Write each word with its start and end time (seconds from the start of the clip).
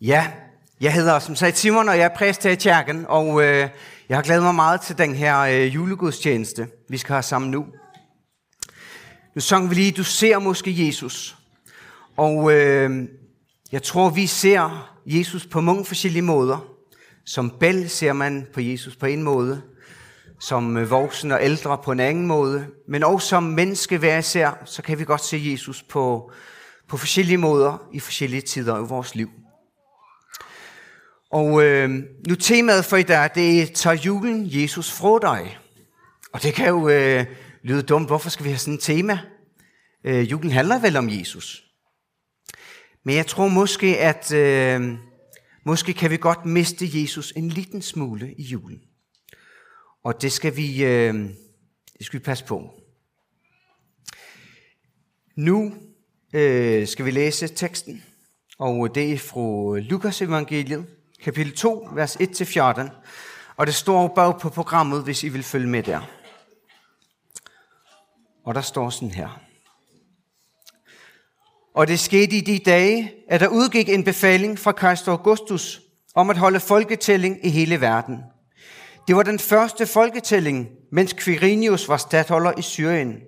Ja, 0.00 0.26
jeg 0.80 0.92
hedder 0.92 1.18
som 1.18 1.36
sagt 1.36 1.58
Simon, 1.58 1.88
og 1.88 1.98
jeg 1.98 2.04
er 2.04 2.16
præst 2.16 2.44
her 2.44 2.50
i 2.50 2.54
kirken, 2.54 3.06
og 3.08 3.42
øh, 3.42 3.68
jeg 4.08 4.16
har 4.16 4.22
glædet 4.22 4.42
mig 4.42 4.54
meget 4.54 4.80
til 4.80 4.98
den 4.98 5.14
her 5.14 5.38
øh, 5.38 5.74
julegudstjeneste, 5.74 6.68
vi 6.88 6.98
skal 6.98 7.12
have 7.12 7.22
sammen 7.22 7.50
nu. 7.50 7.66
Nu 9.34 9.40
sang 9.40 9.70
vi 9.70 9.74
lige, 9.74 9.92
du 9.92 10.04
ser 10.04 10.38
måske 10.38 10.86
Jesus. 10.86 11.36
Og 12.16 12.52
øh, 12.52 13.08
jeg 13.72 13.82
tror, 13.82 14.10
vi 14.10 14.26
ser 14.26 14.92
Jesus 15.06 15.46
på 15.46 15.60
mange 15.60 15.84
forskellige 15.84 16.22
måder. 16.22 16.58
Som 17.26 17.50
bæl 17.50 17.90
ser 17.90 18.12
man 18.12 18.46
på 18.54 18.60
Jesus 18.60 18.96
på 18.96 19.06
en 19.06 19.22
måde. 19.22 19.62
Som 20.40 20.74
voksne 20.74 20.88
voksen 20.88 21.32
og 21.32 21.38
ældre 21.42 21.78
på 21.84 21.92
en 21.92 22.00
anden 22.00 22.26
måde. 22.26 22.66
Men 22.88 23.04
også 23.04 23.28
som 23.28 23.42
menneske 23.42 23.98
hver 23.98 24.18
især, 24.18 24.62
så 24.64 24.82
kan 24.82 24.98
vi 24.98 25.04
godt 25.04 25.24
se 25.24 25.48
Jesus 25.52 25.82
på, 25.82 26.32
på 26.88 26.96
forskellige 26.96 27.38
måder 27.38 27.88
i 27.92 28.00
forskellige 28.00 28.42
tider 28.42 28.78
i 28.78 28.88
vores 28.88 29.14
liv. 29.14 29.30
Og 31.30 31.64
øh, 31.64 31.90
nu 32.28 32.34
temaet 32.34 32.84
for 32.84 32.96
i 32.96 33.02
dag, 33.02 33.30
det 33.34 33.62
er, 33.62 33.66
tager 33.66 33.96
julen 33.96 34.46
Jesus 34.46 34.92
fra 34.92 35.18
dig. 35.36 35.58
Og 36.32 36.42
det 36.42 36.54
kan 36.54 36.68
jo 36.68 36.88
øh, 36.88 37.26
lyde 37.62 37.82
dumt, 37.82 38.08
hvorfor 38.08 38.30
skal 38.30 38.44
vi 38.44 38.50
have 38.50 38.58
sådan 38.58 38.74
et 38.74 38.80
tema? 38.80 39.18
Øh, 40.04 40.30
julen 40.30 40.50
handler 40.50 40.78
vel 40.78 40.96
om 40.96 41.08
Jesus. 41.10 41.64
Men 43.04 43.16
jeg 43.16 43.26
tror 43.26 43.48
måske, 43.48 43.98
at 43.98 44.32
øh, 44.32 44.98
måske 45.64 45.92
kan 45.92 46.10
vi 46.10 46.16
godt 46.16 46.44
miste 46.44 47.00
Jesus 47.00 47.32
en 47.36 47.48
liten 47.48 47.82
smule 47.82 48.34
i 48.34 48.42
julen. 48.42 48.80
Og 50.04 50.22
det 50.22 50.32
skal 50.32 50.56
vi, 50.56 50.84
øh, 50.84 51.14
det 51.98 52.06
skal 52.06 52.20
vi 52.20 52.24
passe 52.24 52.44
på. 52.44 52.70
Nu 55.36 55.74
øh, 56.32 56.86
skal 56.86 57.04
vi 57.04 57.10
læse 57.10 57.48
teksten, 57.48 58.04
og 58.58 58.94
det 58.94 59.12
er 59.12 59.18
fra 59.18 59.78
Lukas 59.78 60.22
evangeliet, 60.22 60.86
kapitel 61.24 61.56
2, 61.56 61.88
vers 61.92 62.16
1-14. 62.16 62.90
Og 63.56 63.66
det 63.66 63.74
står 63.74 64.08
bag 64.08 64.40
på 64.40 64.48
programmet, 64.50 65.04
hvis 65.04 65.24
I 65.24 65.28
vil 65.28 65.42
følge 65.42 65.68
med 65.68 65.82
der. 65.82 66.00
Og 68.44 68.54
der 68.54 68.60
står 68.60 68.90
sådan 68.90 69.10
her. 69.10 69.40
Og 71.74 71.88
det 71.88 72.00
skete 72.00 72.36
i 72.36 72.40
de 72.40 72.58
dage, 72.58 73.12
at 73.28 73.40
der 73.40 73.48
udgik 73.48 73.88
en 73.88 74.04
befaling 74.04 74.58
fra 74.58 74.72
kejser 74.72 75.12
Augustus 75.12 75.80
om 76.14 76.30
at 76.30 76.36
holde 76.36 76.60
folketælling 76.60 77.46
i 77.46 77.48
hele 77.48 77.80
verden. 77.80 78.18
Det 79.08 79.16
var 79.16 79.22
den 79.22 79.38
første 79.38 79.86
folketælling, 79.86 80.68
mens 80.92 81.14
Quirinius 81.14 81.88
var 81.88 81.96
stadholder 81.96 82.52
i 82.58 82.62
Syrien. 82.62 83.20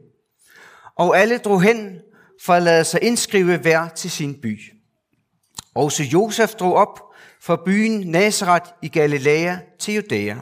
Og 0.97 1.19
alle 1.19 1.39
drog 1.39 1.63
hen 1.63 2.01
for 2.45 2.53
at 2.53 2.63
lade 2.63 2.85
sig 2.85 3.03
indskrive 3.03 3.57
hver 3.57 3.89
til 3.89 4.11
sin 4.11 4.41
by. 4.41 4.61
Også 5.75 6.03
Josef 6.03 6.51
drog 6.51 6.75
op 6.75 7.10
fra 7.43 7.63
byen 7.65 8.11
Nazareth 8.11 8.71
i 8.83 8.89
Galilea 8.89 9.57
til 9.79 9.95
Judæa, 9.95 10.37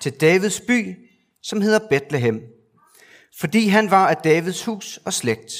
til 0.00 0.12
Davids 0.12 0.60
by, 0.60 0.96
som 1.42 1.60
hedder 1.60 1.88
Bethlehem, 1.90 2.40
fordi 3.40 3.68
han 3.68 3.90
var 3.90 4.08
af 4.08 4.16
Davids 4.16 4.64
hus 4.64 5.00
og 5.04 5.12
slægt, 5.12 5.52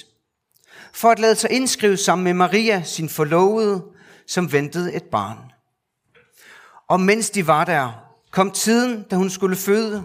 for 0.93 1.11
at 1.11 1.19
lade 1.19 1.35
sig 1.35 1.51
indskrive 1.51 1.97
sammen 1.97 2.25
med 2.25 2.35
Maria, 2.35 2.83
sin 2.83 3.09
forlovede, 3.09 3.85
som 4.27 4.53
ventede 4.53 4.95
et 4.95 5.05
barn. 5.05 5.39
Og 6.89 7.01
mens 7.01 7.31
de 7.31 7.47
var 7.47 7.65
der, 7.65 8.05
kom 8.31 8.51
tiden, 8.51 9.03
da 9.11 9.17
hun 9.17 9.31
skulle 9.31 9.57
føde, 9.57 10.05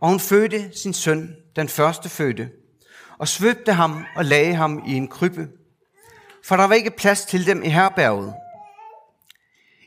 og 0.00 0.08
hun 0.08 0.20
fødte 0.20 0.70
sin 0.74 0.92
søn, 0.92 1.36
den 1.56 1.68
første 1.68 2.08
fødte, 2.08 2.50
og 3.18 3.28
svøbte 3.28 3.72
ham 3.72 4.04
og 4.16 4.24
lagde 4.24 4.54
ham 4.54 4.82
i 4.86 4.94
en 4.94 5.08
krybbe, 5.08 5.48
for 6.44 6.56
der 6.56 6.64
var 6.64 6.74
ikke 6.74 6.90
plads 6.90 7.24
til 7.24 7.46
dem 7.46 7.62
i 7.62 7.68
herberget. 7.68 8.34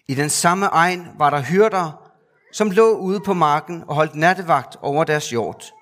I 0.08 0.16
den 0.16 0.30
samme 0.30 0.66
egen 0.66 1.08
var 1.18 1.30
der 1.30 1.42
hyrder, 1.42 2.12
som 2.52 2.72
lå 2.72 2.98
ude 2.98 3.20
på 3.20 3.34
marken 3.34 3.84
og 3.88 3.96
holdt 3.96 4.16
nattevagt 4.16 4.76
over 4.82 5.04
deres 5.04 5.30
hjort. 5.30 5.74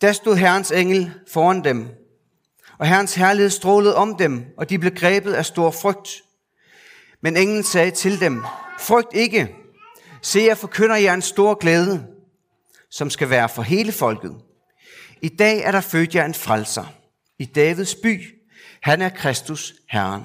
Der 0.00 0.12
stod 0.12 0.36
Herrens 0.36 0.70
engel 0.70 1.12
foran 1.32 1.64
dem, 1.64 1.88
og 2.78 2.86
Herrens 2.86 3.14
herlighed 3.14 3.50
strålede 3.50 3.96
om 3.96 4.16
dem, 4.16 4.46
og 4.58 4.70
de 4.70 4.78
blev 4.78 4.94
grebet 4.94 5.32
af 5.32 5.46
stor 5.46 5.70
frygt. 5.70 6.22
Men 7.20 7.36
englen 7.36 7.62
sagde 7.62 7.90
til 7.90 8.20
dem, 8.20 8.42
frygt 8.78 9.14
ikke, 9.14 9.54
se 10.22 10.40
jeg 10.40 10.58
forkynder 10.58 10.96
jer 10.96 11.14
en 11.14 11.22
stor 11.22 11.54
glæde, 11.54 12.06
som 12.90 13.10
skal 13.10 13.30
være 13.30 13.48
for 13.48 13.62
hele 13.62 13.92
folket. 13.92 14.36
I 15.22 15.28
dag 15.28 15.60
er 15.60 15.72
der 15.72 15.80
født 15.80 16.14
jer 16.14 16.24
en 16.24 16.34
frelser 16.34 16.84
i 17.38 17.44
Davids 17.44 17.94
by. 17.94 18.40
Han 18.82 19.02
er 19.02 19.08
Kristus 19.08 19.74
Herren. 19.88 20.24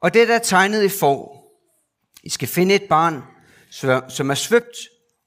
Og 0.00 0.14
det 0.14 0.28
der 0.28 0.34
er 0.34 0.38
tegnet 0.38 0.84
i 0.84 0.88
for, 0.88 1.39
i 2.22 2.28
skal 2.30 2.48
finde 2.48 2.74
et 2.74 2.82
barn, 2.88 3.22
som 4.08 4.30
er 4.30 4.34
svøbt 4.34 4.76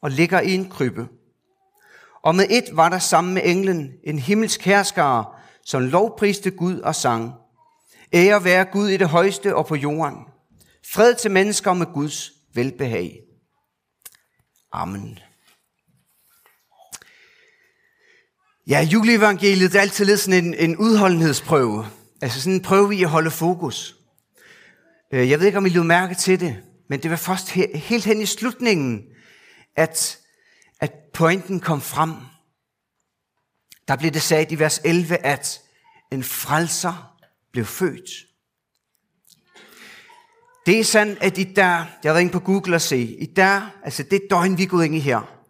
og 0.01 0.11
ligger 0.11 0.41
i 0.41 0.51
en 0.51 0.69
krybbe. 0.69 1.07
Og 2.23 2.35
med 2.35 2.45
et 2.49 2.65
var 2.71 2.89
der 2.89 2.99
sammen 2.99 3.33
med 3.33 3.41
englen 3.45 3.91
en 4.03 4.19
himmelsk 4.19 4.61
herskare, 4.61 5.25
som 5.65 5.81
lovpriste 5.81 6.51
Gud 6.51 6.79
og 6.79 6.95
sang. 6.95 7.33
Ære 8.13 8.43
være 8.43 8.65
Gud 8.65 8.89
i 8.89 8.97
det 8.97 9.09
højeste 9.09 9.55
og 9.55 9.65
på 9.65 9.75
jorden. 9.75 10.17
Fred 10.93 11.15
til 11.15 11.31
mennesker 11.31 11.73
med 11.73 11.85
Guds 11.93 12.31
velbehag. 12.53 13.19
Amen. 14.71 15.19
Ja, 18.67 18.81
juleevangeliet 18.81 19.71
det 19.71 19.77
er 19.77 19.81
altid 19.81 20.05
lidt 20.05 20.19
sådan 20.19 20.45
en, 20.45 20.53
en 20.53 20.77
udholdenhedsprøve. 20.77 21.85
Altså 22.21 22.41
sådan 22.41 22.53
en 22.53 22.61
prøve 22.61 22.95
i 22.95 23.03
at 23.03 23.09
holde 23.09 23.31
fokus. 23.31 23.95
Øh, 25.13 25.29
jeg 25.29 25.39
ved 25.39 25.45
ikke, 25.45 25.57
om 25.57 25.65
I 25.65 25.69
lød 25.69 25.83
mærke 25.83 26.15
til 26.15 26.39
det. 26.39 26.63
Men 26.93 27.03
det 27.03 27.11
var 27.11 27.17
først 27.17 27.49
he- 27.49 27.77
helt 27.77 28.05
hen 28.05 28.21
i 28.21 28.25
slutningen, 28.25 29.03
at, 29.75 30.19
at 30.79 30.93
pointen 31.13 31.59
kom 31.59 31.81
frem. 31.81 32.13
Der 33.87 33.95
blev 33.95 34.11
det 34.11 34.21
sagt 34.21 34.51
i 34.51 34.59
vers 34.59 34.81
11, 34.85 35.17
at 35.17 35.61
en 36.11 36.23
frelser 36.23 37.17
blev 37.51 37.65
født. 37.65 38.09
Det 40.65 40.79
er 40.79 40.83
sådan, 40.83 41.17
at 41.21 41.37
i 41.37 41.43
der, 41.43 41.85
jeg 42.03 42.13
har 42.13 42.19
inde 42.19 42.31
på 42.31 42.39
Google 42.39 42.75
og 42.75 42.81
se, 42.81 42.97
i 42.97 43.25
der, 43.25 43.69
altså 43.83 44.03
det 44.03 44.21
døgn, 44.29 44.57
vi 44.57 44.63
er 44.63 44.67
gået 44.67 44.85
ind 44.85 44.95
i 44.95 44.99
her, 44.99 45.45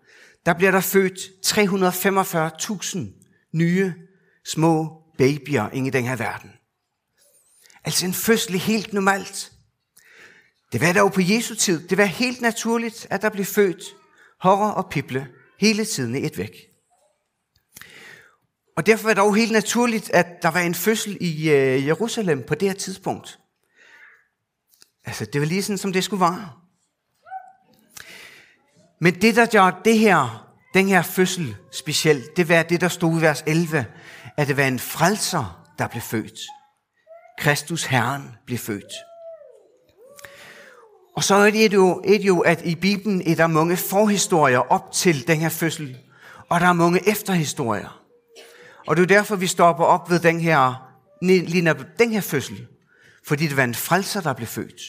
der 0.45 0.53
bliver 0.53 0.71
der 0.71 0.81
født 0.81 1.19
345.000 1.45 2.99
nye 3.53 3.93
små 4.45 5.03
babyer 5.17 5.69
ind 5.69 5.87
i 5.87 5.89
den 5.89 6.03
her 6.03 6.15
verden. 6.15 6.51
Altså 7.83 8.05
en 8.05 8.13
fødsel 8.13 8.59
helt 8.59 8.93
normalt. 8.93 9.52
Det 10.73 10.81
var 10.81 10.93
dog 10.93 11.13
på 11.13 11.21
Jesu 11.21 11.55
tid. 11.55 11.87
Det 11.87 11.97
var 11.97 12.05
helt 12.05 12.41
naturligt, 12.41 13.07
at 13.09 13.21
der 13.21 13.29
blev 13.29 13.45
født 13.45 13.83
horror 14.41 14.69
og 14.69 14.89
pible 14.89 15.27
hele 15.59 15.85
tiden 15.85 16.15
i 16.15 16.25
et 16.25 16.37
væk. 16.37 16.51
Og 18.77 18.85
derfor 18.85 19.03
var 19.03 19.09
det 19.09 19.17
dog 19.17 19.35
helt 19.35 19.51
naturligt, 19.51 20.09
at 20.09 20.27
der 20.41 20.51
var 20.51 20.59
en 20.59 20.75
fødsel 20.75 21.17
i 21.21 21.49
øh, 21.49 21.87
Jerusalem 21.87 22.43
på 22.47 22.55
det 22.55 22.67
her 22.67 22.75
tidspunkt. 22.75 23.39
Altså, 25.05 25.25
det 25.25 25.41
var 25.41 25.47
lige 25.47 25.63
sådan, 25.63 25.77
som 25.77 25.93
det 25.93 26.03
skulle 26.03 26.21
være. 26.21 26.49
Men 29.01 29.21
det, 29.21 29.35
der 29.35 29.45
gør 29.45 29.81
det 29.85 29.99
her, 29.99 30.53
den 30.73 30.87
her 30.87 31.01
fødsel 31.01 31.55
specielt, 31.71 32.37
det 32.37 32.49
var 32.49 32.63
det, 32.63 32.81
der 32.81 32.87
stod 32.87 33.19
i 33.19 33.21
vers 33.21 33.43
11, 33.47 33.85
at 34.37 34.47
det 34.47 34.57
var 34.57 34.63
en 34.63 34.79
frelser, 34.79 35.73
der 35.79 35.87
blev 35.87 36.01
født. 36.01 36.39
Kristus 37.39 37.85
Herren 37.85 38.31
blev 38.45 38.57
født. 38.57 38.93
Og 41.15 41.23
så 41.23 41.35
er 41.35 41.51
det 41.51 41.73
jo, 41.73 42.01
er 42.03 42.17
det 42.17 42.25
jo, 42.25 42.39
at 42.39 42.65
i 42.65 42.75
Bibelen 42.75 43.21
er 43.27 43.35
der 43.35 43.47
mange 43.47 43.77
forhistorier 43.77 44.59
op 44.59 44.91
til 44.91 45.27
den 45.27 45.39
her 45.39 45.49
fødsel, 45.49 45.97
og 46.49 46.59
der 46.59 46.67
er 46.67 46.73
mange 46.73 47.09
efterhistorier. 47.09 48.01
Og 48.87 48.95
det 48.95 49.03
er 49.03 49.07
derfor, 49.07 49.35
vi 49.35 49.47
stopper 49.47 49.85
op 49.85 50.09
ved 50.09 50.19
den 50.19 50.39
her, 50.39 50.91
lige 51.21 51.75
den 51.99 52.11
her 52.11 52.21
fødsel, 52.21 52.67
fordi 53.27 53.47
det 53.47 53.57
var 53.57 53.63
en 53.63 53.75
frelser, 53.75 54.21
der 54.21 54.33
blev 54.33 54.47
født. 54.47 54.81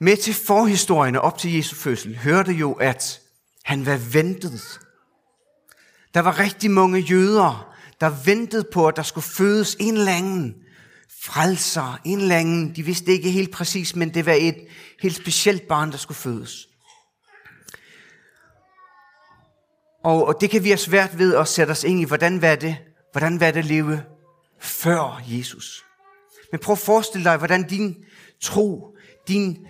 Med 0.00 0.16
til 0.16 0.34
forhistorierne 0.34 1.20
op 1.20 1.38
til 1.38 1.54
Jesu 1.54 1.76
fødsel 1.76 2.18
hørte 2.18 2.52
jo, 2.52 2.72
at 2.72 3.20
han 3.64 3.86
var 3.86 3.96
ventet. 4.12 4.80
Der 6.14 6.20
var 6.20 6.38
rigtig 6.38 6.70
mange 6.70 6.98
jøder, 6.98 7.74
der 8.00 8.24
ventede 8.24 8.64
på, 8.72 8.88
at 8.88 8.96
der 8.96 9.02
skulle 9.02 9.24
fødes 9.24 9.76
en 9.80 9.96
eller 9.96 10.12
anden 10.12 10.61
frelser, 11.24 12.00
en 12.04 12.18
eller 12.18 12.36
anden, 12.36 12.76
de 12.76 12.82
vidste 12.82 13.12
ikke 13.12 13.30
helt 13.30 13.50
præcis, 13.50 13.96
men 13.96 14.14
det 14.14 14.26
var 14.26 14.32
et 14.32 14.66
helt 15.02 15.16
specielt 15.16 15.68
barn, 15.68 15.90
der 15.92 15.98
skulle 15.98 16.18
fødes. 16.18 16.68
Og, 20.04 20.26
og 20.26 20.40
det 20.40 20.50
kan 20.50 20.64
vi 20.64 20.68
have 20.68 20.78
svært 20.78 21.18
ved 21.18 21.36
at 21.36 21.48
sætte 21.48 21.70
os 21.70 21.84
ind 21.84 22.00
i, 22.00 22.04
hvordan 22.04 22.42
var 22.42 22.54
det, 22.54 22.76
hvordan 23.12 23.40
var 23.40 23.50
det 23.50 23.58
at 23.58 23.64
leve 23.64 24.02
før 24.60 25.22
Jesus. 25.26 25.84
Men 26.52 26.60
prøv 26.60 26.72
at 26.72 26.78
forestille 26.78 27.24
dig, 27.24 27.36
hvordan 27.36 27.68
din 27.68 28.04
tro, 28.40 28.96
din, 29.28 29.66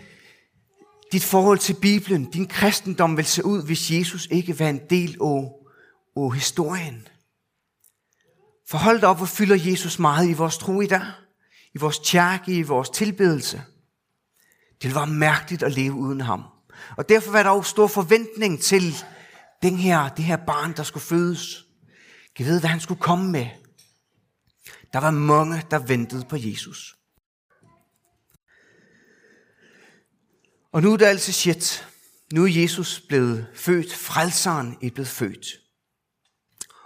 dit 1.13 1.25
forhold 1.25 1.59
til 1.59 1.77
Bibelen, 1.81 2.31
din 2.31 2.47
kristendom 2.47 3.17
vil 3.17 3.25
se 3.25 3.45
ud, 3.45 3.67
hvis 3.67 3.91
Jesus 3.91 4.29
ikke 4.31 4.59
var 4.59 4.69
en 4.69 4.81
del 4.91 5.17
af, 5.21 5.51
af 6.17 6.35
historien. 6.35 7.09
For 8.69 8.79
hold 8.79 9.03
op, 9.05 9.17
hvor 9.17 9.27
fylder 9.27 9.71
Jesus 9.71 9.99
meget 9.99 10.29
i 10.29 10.33
vores 10.33 10.59
tro 10.59 10.81
i 10.81 10.87
dag. 10.87 11.03
I 11.75 11.79
vores 11.79 12.01
kirke, 12.05 12.53
i 12.53 12.63
vores 12.63 12.91
tilbedelse. 12.91 13.57
Det 14.73 14.89
ville 14.89 14.97
være 14.97 15.07
mærkeligt 15.07 15.63
at 15.63 15.73
leve 15.73 15.93
uden 15.93 16.21
ham. 16.21 16.45
Og 16.97 17.09
derfor 17.09 17.33
var 17.33 17.43
der 17.43 17.51
også 17.51 17.71
stor 17.71 17.87
forventning 17.87 18.61
til 18.61 18.95
den 19.63 19.77
her, 19.77 20.09
det 20.09 20.25
her 20.25 20.37
barn, 20.37 20.73
der 20.77 20.83
skulle 20.83 21.05
fødes. 21.05 21.65
Kan 22.37 22.47
vide, 22.47 22.61
hvad 22.61 22.71
han 22.71 22.81
skulle 22.81 23.01
komme 23.01 23.31
med. 23.31 23.47
Der 24.93 24.99
var 24.99 25.11
mange, 25.11 25.63
der 25.71 25.79
ventede 25.79 26.25
på 26.29 26.37
Jesus. 26.37 26.97
Og 30.73 30.83
nu 30.83 30.93
er 30.93 30.97
det 30.97 31.05
altså 31.05 31.33
shit. 31.33 31.89
Nu 32.33 32.45
er 32.45 32.49
Jesus 32.49 33.01
blevet 33.09 33.47
født. 33.55 33.95
Frelseren 33.95 34.79
er 34.83 34.91
blevet 34.91 35.09
født. 35.09 35.47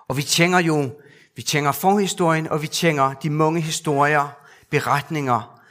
Og 0.09 0.17
vi 0.17 0.23
tænker 0.23 0.59
jo, 0.59 1.01
vi 1.37 1.43
tænker 1.43 1.73
forhistorien, 1.73 2.49
og 2.49 2.63
vi 2.63 2.67
tænker 2.67 3.13
de 3.13 3.31
mange 3.31 3.61
historier, 3.61 4.46
beretninger, 4.71 5.63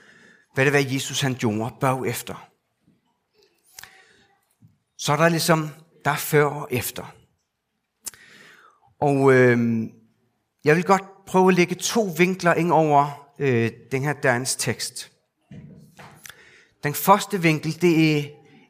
hvad 0.53 0.65
det 0.65 0.73
var, 0.73 0.93
Jesus 0.93 1.21
han 1.21 1.35
gjorde 1.35 1.75
bagefter. 1.81 2.49
Så 4.97 5.13
er 5.13 5.17
der 5.17 5.29
ligesom, 5.29 5.69
der 6.05 6.11
er 6.11 6.15
før 6.15 6.45
og 6.45 6.67
efter. 6.71 7.15
Og 8.99 9.33
øh, 9.33 9.83
jeg 10.63 10.75
vil 10.75 10.83
godt 10.83 11.25
prøve 11.25 11.49
at 11.49 11.55
lægge 11.55 11.75
to 11.75 12.03
vinkler 12.17 12.53
ind 12.53 12.71
over 12.71 13.27
øh, 13.39 13.71
den 13.91 14.03
her 14.03 14.13
dagens 14.13 14.55
tekst. 14.55 15.11
Den 16.83 16.93
første 16.93 17.41
vinkel, 17.41 17.81
det 17.81 18.17
er 18.17 18.23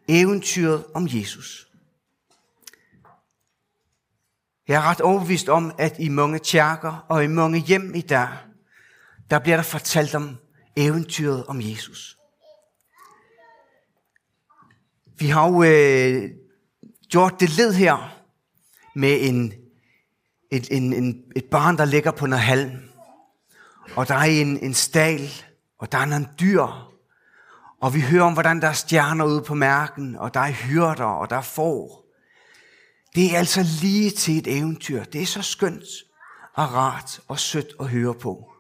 eventyret 0.08 0.86
om 0.94 1.08
Jesus. 1.10 1.68
Jeg 4.68 4.76
er 4.76 4.82
ret 4.82 5.02
overbevist 5.02 5.50
om, 5.50 5.72
at 5.78 5.96
i 6.00 6.10
mange 6.10 6.40
kirker 6.40 7.06
og 7.10 7.24
i 7.24 7.28
mange 7.28 7.60
hjem 7.60 7.96
i 7.96 8.02
dag, 8.02 8.28
der 9.32 9.40
bliver 9.40 9.56
der 9.56 9.64
fortalt 9.64 10.16
om 10.16 10.38
eventyret 10.76 11.46
om 11.46 11.62
Jesus. 11.62 12.18
Vi 15.18 15.28
har 15.28 15.50
jo 15.50 15.64
øh, 15.64 16.32
gjort 17.10 17.40
det 17.40 17.50
led 17.50 17.74
her 17.74 18.22
med 18.96 19.18
en, 19.22 19.54
et, 20.52 20.68
en, 20.72 20.94
en, 20.94 21.24
et 21.36 21.46
barn, 21.46 21.78
der 21.78 21.86
ligger 21.86 22.12
på 22.12 22.26
noget 22.26 22.44
halm. 22.44 22.72
Og 23.96 24.08
der 24.08 24.16
er 24.16 24.24
en, 24.24 24.60
en 24.60 24.74
stal, 24.74 25.30
og 25.80 25.92
der 25.92 25.98
er 25.98 26.06
nogle 26.06 26.30
dyr. 26.40 26.92
Og 27.82 27.94
vi 27.94 28.02
hører 28.02 28.24
om, 28.24 28.34
hvordan 28.34 28.62
der 28.62 28.68
er 28.68 28.74
stjerner 28.74 29.26
ude 29.26 29.42
på 29.42 29.54
mærken, 29.54 30.16
og 30.16 30.34
der 30.34 30.40
er 30.40 30.52
hyrder, 30.52 31.06
og 31.06 31.30
der 31.30 31.36
er 31.38 31.42
får. 31.42 32.06
Det 33.16 33.34
er 33.34 33.38
altså 33.38 33.66
lige 33.82 34.12
til 34.12 34.38
et 34.38 34.58
eventyr. 34.58 35.04
Det 35.04 35.22
er 35.22 35.26
så 35.26 35.42
skønt 35.42 35.84
og 36.54 36.74
rart 36.74 37.20
og 37.28 37.40
sødt 37.40 37.74
at 37.80 37.90
høre 37.90 38.14
på. 38.14 38.55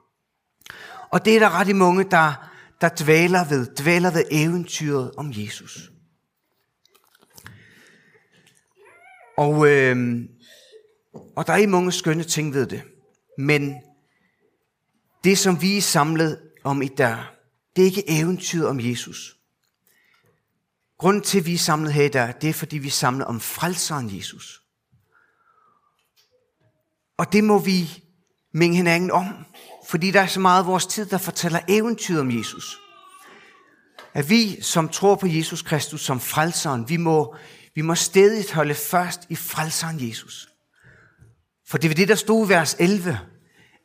Og 1.09 1.25
det 1.25 1.35
er 1.35 1.39
der 1.39 1.49
ret 1.49 1.67
i 1.67 1.73
mange, 1.73 2.03
der, 2.03 2.49
der 2.81 2.89
dvæler 2.99 3.49
ved, 3.49 3.75
dvæler 3.75 4.11
ved 4.11 4.23
eventyret 4.31 5.11
om 5.17 5.31
Jesus. 5.35 5.91
Og, 9.37 9.67
øh, 9.67 10.25
og 11.35 11.47
der 11.47 11.53
er 11.53 11.57
i 11.57 11.65
mange 11.65 11.91
skønne 11.91 12.23
ting 12.23 12.53
ved 12.53 12.67
det. 12.67 12.83
Men 13.37 13.75
det, 15.23 15.37
som 15.37 15.61
vi 15.61 15.77
er 15.77 15.81
samlet 15.81 16.41
om 16.63 16.81
i 16.81 16.87
dag, 16.87 17.17
det 17.75 17.81
er 17.81 17.85
ikke 17.85 18.09
eventyret 18.09 18.67
om 18.67 18.79
Jesus. 18.79 19.37
Grunden 20.97 21.23
til, 21.23 21.39
at 21.39 21.45
vi 21.45 21.53
er 21.53 21.57
samlet 21.57 21.93
her 21.93 22.03
i 22.03 22.09
dag, 22.09 22.33
det 22.41 22.49
er, 22.49 22.53
fordi 22.53 22.77
vi 22.77 22.87
er 22.87 22.91
samlet 22.91 23.27
om 23.27 23.39
frelseren 23.39 24.17
Jesus. 24.17 24.61
Og 27.17 27.33
det 27.33 27.43
må 27.43 27.59
vi 27.59 28.03
minde 28.53 28.75
hinanden 28.75 29.11
om, 29.11 29.45
fordi 29.89 30.11
der 30.11 30.21
er 30.21 30.27
så 30.27 30.39
meget 30.39 30.59
af 30.59 30.67
vores 30.67 30.85
tid, 30.85 31.05
der 31.05 31.17
fortæller 31.17 31.59
eventyr 31.67 32.19
om 32.19 32.37
Jesus. 32.37 32.79
At 34.13 34.29
vi, 34.29 34.61
som 34.61 34.89
tror 34.89 35.15
på 35.15 35.27
Jesus 35.27 35.61
Kristus 35.61 36.01
som 36.01 36.19
frelseren, 36.19 36.89
vi 36.89 36.97
må, 36.97 37.35
vi 37.75 37.81
må 37.81 37.95
stedigt 37.95 38.51
holde 38.51 38.75
først 38.75 39.21
i 39.29 39.35
frelseren 39.35 40.09
Jesus. 40.09 40.49
For 41.67 41.77
det 41.77 41.91
er 41.91 41.95
det, 41.95 42.07
der 42.07 42.15
stod 42.15 42.45
i 42.45 42.49
vers 42.49 42.75
11, 42.79 43.19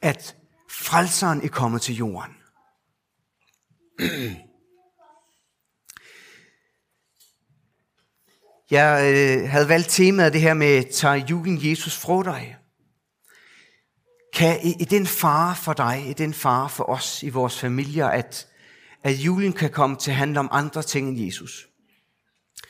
at 0.03 0.37
frelseren 0.71 1.45
er 1.45 1.49
kommet 1.49 1.83
til 1.83 1.95
jorden. 1.97 2.35
Jeg 8.71 9.15
øh, 9.15 9.49
havde 9.49 9.69
valgt 9.69 9.89
temaet 9.89 10.33
det 10.33 10.41
her 10.41 10.55
med, 10.55 10.93
tager 10.93 11.15
julen 11.15 11.71
Jesus 11.71 11.97
fra 11.97 12.23
dig? 12.23 12.60
Kan, 14.33 14.59
er 14.81 14.85
det 14.85 14.93
en 14.93 15.07
fare 15.07 15.57
for 15.57 15.73
dig, 15.73 16.05
er 16.09 16.15
det 16.15 16.25
en 16.25 16.35
fare 16.35 16.69
for 16.69 16.85
os 16.85 17.23
i 17.23 17.29
vores 17.29 17.59
familier, 17.59 18.07
at, 18.07 18.47
at 19.03 19.15
julen 19.15 19.53
kan 19.53 19.71
komme 19.71 19.97
til 19.97 20.11
at 20.11 20.17
handle 20.17 20.41
om 20.41 20.49
andre 20.53 20.83
ting 20.83 21.09
end 21.09 21.27
Jesus? 21.27 21.67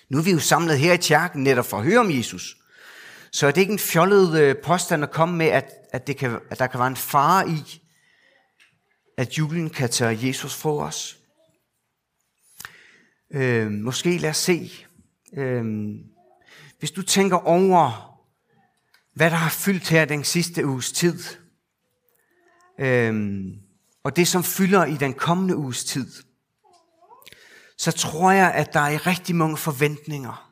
Nu 0.08 0.18
er 0.18 0.22
vi 0.22 0.30
jo 0.30 0.38
samlet 0.38 0.78
her 0.78 0.92
i 0.92 0.96
kirken 0.96 1.42
netop 1.42 1.66
for 1.66 1.76
at 1.78 1.84
høre 1.84 1.98
om 1.98 2.10
Jesus. 2.10 2.56
Så 3.32 3.46
er 3.46 3.50
det 3.50 3.60
ikke 3.60 3.72
en 3.72 3.78
fjollet 3.78 4.40
øh, 4.40 4.56
påstand 4.64 5.02
at 5.02 5.10
komme 5.10 5.36
med, 5.36 5.46
at, 5.46 5.72
at, 5.92 6.06
det 6.06 6.16
kan, 6.16 6.38
at 6.50 6.58
der 6.58 6.66
kan 6.66 6.80
være 6.80 6.88
en 6.88 6.96
fare 6.96 7.48
i, 7.48 7.82
at 9.16 9.38
julen 9.38 9.70
kan 9.70 9.90
tage 9.90 10.26
Jesus 10.26 10.54
fra 10.54 10.70
os. 10.70 11.18
Øh, 13.32 13.70
måske 13.70 14.18
lad 14.18 14.30
os 14.30 14.36
se. 14.36 14.72
Øh, 15.36 15.64
hvis 16.78 16.90
du 16.90 17.02
tænker 17.02 17.36
over, 17.36 18.10
hvad 19.14 19.30
der 19.30 19.36
har 19.36 19.50
fyldt 19.50 19.88
her 19.88 20.04
den 20.04 20.24
sidste 20.24 20.66
uges 20.66 20.92
tid, 20.92 21.22
øh, 22.80 23.42
og 24.04 24.16
det 24.16 24.28
som 24.28 24.44
fylder 24.44 24.84
i 24.84 24.96
den 24.96 25.12
kommende 25.12 25.56
uges 25.56 25.84
tid, 25.84 26.12
så 27.78 27.92
tror 27.92 28.30
jeg, 28.30 28.52
at 28.54 28.72
der 28.72 28.80
er 28.80 29.06
rigtig 29.06 29.36
mange 29.36 29.56
forventninger, 29.56 30.50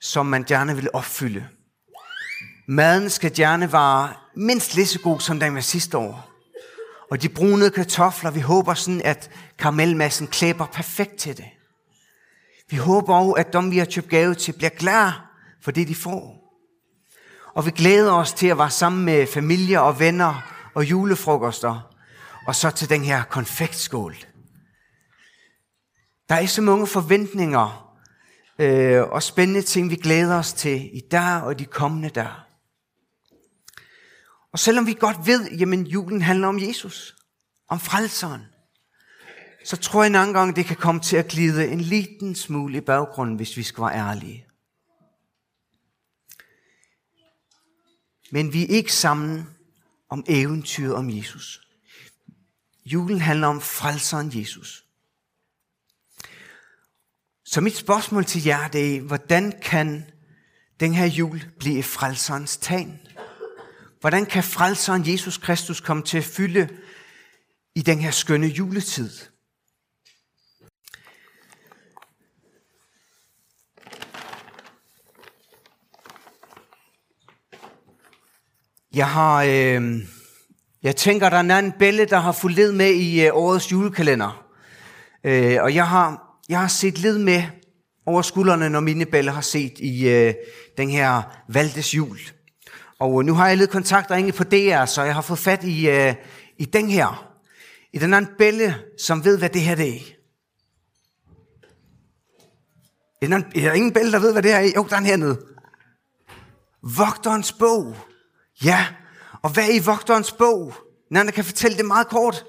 som 0.00 0.26
man 0.26 0.44
gerne 0.44 0.76
vil 0.76 0.88
opfylde. 0.92 1.48
Maden 2.68 3.10
skal 3.10 3.34
gerne 3.34 3.72
være 3.72 4.12
mindst 4.34 4.74
lige 4.74 4.86
så 4.86 4.98
god, 4.98 5.20
som 5.20 5.40
den 5.40 5.54
var 5.54 5.60
sidste 5.60 5.98
år. 5.98 6.30
Og 7.10 7.22
de 7.22 7.28
brune 7.28 7.70
kartofler, 7.70 8.30
vi 8.30 8.40
håber 8.40 8.74
sådan, 8.74 9.02
at 9.04 9.30
karamelmassen 9.58 10.26
klæber 10.26 10.66
perfekt 10.66 11.16
til 11.16 11.36
det. 11.36 11.48
Vi 12.70 12.76
håber 12.76 13.14
også, 13.14 13.32
at 13.32 13.52
dem, 13.52 13.70
vi 13.70 13.78
har 13.78 13.88
købt 13.94 14.08
gave 14.08 14.34
til, 14.34 14.52
bliver 14.52 14.70
glade 14.70 15.12
for 15.62 15.70
det, 15.70 15.88
de 15.88 15.94
får. 15.94 16.46
Og 17.54 17.66
vi 17.66 17.70
glæder 17.70 18.12
os 18.12 18.32
til 18.32 18.46
at 18.46 18.58
være 18.58 18.70
sammen 18.70 19.04
med 19.04 19.26
familie 19.26 19.80
og 19.80 20.00
venner 20.00 20.55
og 20.76 20.90
julefrokoster. 20.90 21.92
Og 22.46 22.54
så 22.54 22.70
til 22.70 22.88
den 22.88 23.04
her 23.04 23.24
konfektskål. 23.24 24.16
Der 26.28 26.34
er 26.34 26.46
så 26.46 26.62
mange 26.62 26.86
forventninger 26.86 27.96
øh, 28.58 29.02
og 29.02 29.22
spændende 29.22 29.62
ting, 29.62 29.90
vi 29.90 29.96
glæder 29.96 30.38
os 30.38 30.52
til 30.52 30.96
i 30.96 31.00
dag 31.00 31.42
og 31.42 31.58
de 31.58 31.64
kommende 31.64 32.08
dage. 32.08 32.34
Og 34.52 34.58
selvom 34.58 34.86
vi 34.86 34.94
godt 34.94 35.26
ved, 35.26 35.50
jamen 35.50 35.86
julen 35.86 36.22
handler 36.22 36.48
om 36.48 36.60
Jesus, 36.60 37.16
om 37.68 37.80
frelseren, 37.80 38.42
så 39.64 39.76
tror 39.76 40.02
jeg 40.02 40.10
en 40.10 40.14
anden 40.14 40.34
gang, 40.34 40.56
det 40.56 40.66
kan 40.66 40.76
komme 40.76 41.00
til 41.00 41.16
at 41.16 41.28
glide 41.28 41.68
en 41.68 41.80
liten 41.80 42.34
smule 42.34 42.78
i 42.78 42.80
baggrunden, 42.80 43.36
hvis 43.36 43.56
vi 43.56 43.62
skal 43.62 43.82
være 43.82 43.94
ærlige. 43.94 44.46
Men 48.30 48.52
vi 48.52 48.62
er 48.62 48.68
ikke 48.68 48.92
sammen 48.92 49.55
om 50.10 50.24
eventyret 50.28 50.94
om 50.94 51.10
Jesus. 51.10 51.60
Julen 52.84 53.20
handler 53.20 53.46
om 53.46 53.60
frelseren 53.60 54.38
Jesus. 54.38 54.84
Så 57.44 57.60
mit 57.60 57.76
spørgsmål 57.76 58.24
til 58.24 58.44
jer, 58.44 58.68
det 58.68 58.96
er, 58.96 59.00
hvordan 59.00 59.60
kan 59.62 60.10
den 60.80 60.94
her 60.94 61.06
jul 61.06 61.44
blive 61.58 61.82
frelserens 61.82 62.56
tegn? 62.56 63.00
Hvordan 64.00 64.26
kan 64.26 64.44
frelseren 64.44 65.12
Jesus 65.12 65.38
Kristus 65.38 65.80
komme 65.80 66.02
til 66.02 66.18
at 66.18 66.24
fylde 66.24 66.68
i 67.74 67.82
den 67.82 67.98
her 67.98 68.10
skønne 68.10 68.46
juletid? 68.46 69.10
Jeg 78.96 79.08
har, 79.08 79.42
øh, 79.42 80.02
jeg 80.82 80.96
tænker, 80.96 81.28
der 81.28 81.36
er 81.36 81.58
en 81.58 81.72
bælle, 81.72 82.04
der 82.04 82.18
har 82.18 82.32
fulgt 82.32 82.56
led 82.56 82.72
med 82.72 82.90
i 82.90 83.26
øh, 83.26 83.30
årets 83.32 83.72
julekalender. 83.72 84.46
Øh, 85.24 85.62
og 85.62 85.74
jeg 85.74 85.88
har, 85.88 86.36
jeg 86.48 86.60
har 86.60 86.68
set 86.68 86.98
led 86.98 87.18
med 87.18 87.42
over 88.06 88.22
skuldrene, 88.22 88.70
når 88.70 88.80
mine 88.80 89.06
bælle 89.06 89.30
har 89.30 89.40
set 89.40 89.78
i 89.78 90.08
øh, 90.08 90.34
den 90.76 90.90
her 90.90 91.22
Valdes 91.48 91.94
jul. 91.94 92.18
Og 92.98 93.20
øh, 93.20 93.26
nu 93.26 93.34
har 93.34 93.48
jeg 93.48 93.56
lidt 93.56 93.70
kontakt 93.70 94.10
inde 94.10 94.32
på 94.32 94.44
DR, 94.44 94.84
så 94.84 95.02
jeg 95.02 95.14
har 95.14 95.22
fået 95.22 95.38
fat 95.38 95.64
i, 95.64 95.88
øh, 95.88 96.14
i 96.58 96.64
den 96.64 96.90
her. 96.90 97.36
I 97.92 97.98
den 97.98 98.14
anden 98.14 98.30
bælle, 98.38 98.74
som 99.00 99.24
ved, 99.24 99.38
hvad 99.38 99.48
det 99.48 99.62
her 99.62 99.74
det 99.74 99.88
er. 99.88 100.00
Er 103.22 103.26
der 103.54 103.72
ingen 103.72 103.92
bælle, 103.92 104.12
der 104.12 104.18
ved, 104.18 104.32
hvad 104.32 104.42
det 104.42 104.50
her 104.50 104.58
er? 104.58 104.72
Jo, 104.76 104.86
der 104.90 104.96
er 104.96 105.00
hernede. 105.00 105.40
Vogterens 106.82 107.52
bog. 107.52 107.96
Ja, 108.64 108.86
Og 109.42 109.50
hvad 109.50 109.64
er 109.64 109.74
i 109.74 109.84
vogterens 109.84 110.32
bog? 110.32 110.74
Nana 111.10 111.30
kan 111.30 111.44
fortælle 111.44 111.76
det 111.76 111.86
meget 111.86 112.08
kort. 112.08 112.44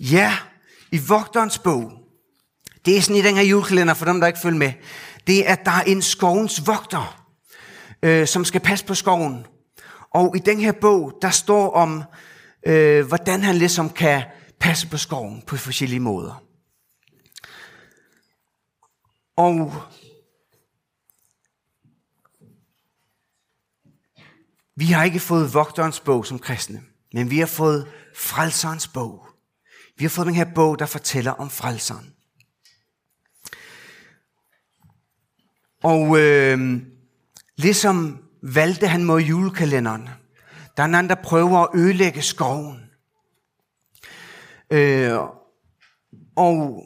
Ja, 0.00 0.36
i 0.92 0.98
vogterens 1.08 1.58
bog. 1.58 1.92
Det 2.84 2.96
er 2.96 3.00
sådan 3.00 3.16
i 3.16 3.22
den 3.22 3.36
her 3.36 3.42
julekalender, 3.42 3.94
for 3.94 4.04
dem, 4.04 4.20
der 4.20 4.26
ikke 4.26 4.38
følger 4.38 4.58
med. 4.58 4.72
Det 5.26 5.48
er, 5.48 5.52
at 5.52 5.64
der 5.64 5.70
er 5.70 5.82
en 5.82 6.02
skovens 6.02 6.66
vogter, 6.66 7.26
øh, 8.02 8.26
som 8.26 8.44
skal 8.44 8.60
passe 8.60 8.84
på 8.84 8.94
skoven. 8.94 9.46
Og 10.10 10.36
i 10.36 10.38
den 10.38 10.60
her 10.60 10.72
bog, 10.72 11.18
der 11.22 11.30
står 11.30 11.70
om, 11.70 12.02
øh, 12.66 13.06
hvordan 13.06 13.42
han 13.42 13.54
ligesom 13.54 13.90
kan 13.90 14.22
passe 14.64 14.88
på 14.88 14.96
skoven 14.96 15.42
på 15.42 15.56
forskellige 15.56 16.00
måder. 16.00 16.42
Og 19.36 19.72
vi 24.76 24.84
har 24.84 25.04
ikke 25.04 25.20
fået 25.20 25.54
vogterens 25.54 26.00
bog 26.00 26.26
som 26.26 26.38
kristne, 26.38 26.82
men 27.12 27.30
vi 27.30 27.38
har 27.38 27.46
fået 27.46 27.92
frelserens 28.16 28.88
bog. 28.88 29.26
Vi 29.96 30.04
har 30.04 30.08
fået 30.08 30.26
den 30.26 30.34
her 30.34 30.54
bog, 30.54 30.78
der 30.78 30.86
fortæller 30.86 31.32
om 31.32 31.50
frelseren. 31.50 32.14
Og 35.82 36.18
øh, 36.18 36.82
ligesom 37.56 38.24
valgte 38.42 38.88
han 38.88 39.04
mod 39.04 39.20
julekalenderen, 39.20 40.08
der 40.76 40.82
er 40.82 40.86
en 40.86 40.94
anden, 40.94 41.10
der 41.10 41.22
prøver 41.22 41.58
at 41.58 41.68
ødelægge 41.74 42.22
skoven. 42.22 42.83
Øh, 44.70 45.18
og 46.36 46.84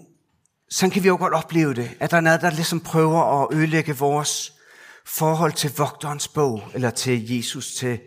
så 0.70 0.88
kan 0.88 1.02
vi 1.02 1.08
jo 1.08 1.16
godt 1.16 1.34
opleve 1.34 1.74
det, 1.74 1.96
at 2.00 2.10
der 2.10 2.16
er 2.16 2.20
noget, 2.20 2.40
der 2.40 2.50
ligesom 2.50 2.80
prøver 2.80 3.42
at 3.42 3.56
ødelægge 3.56 3.96
vores 3.96 4.52
forhold 5.06 5.52
til 5.52 5.76
vogterens 5.76 6.28
bog, 6.28 6.62
eller 6.74 6.90
til 6.90 7.36
Jesus, 7.36 7.74
til 7.74 8.00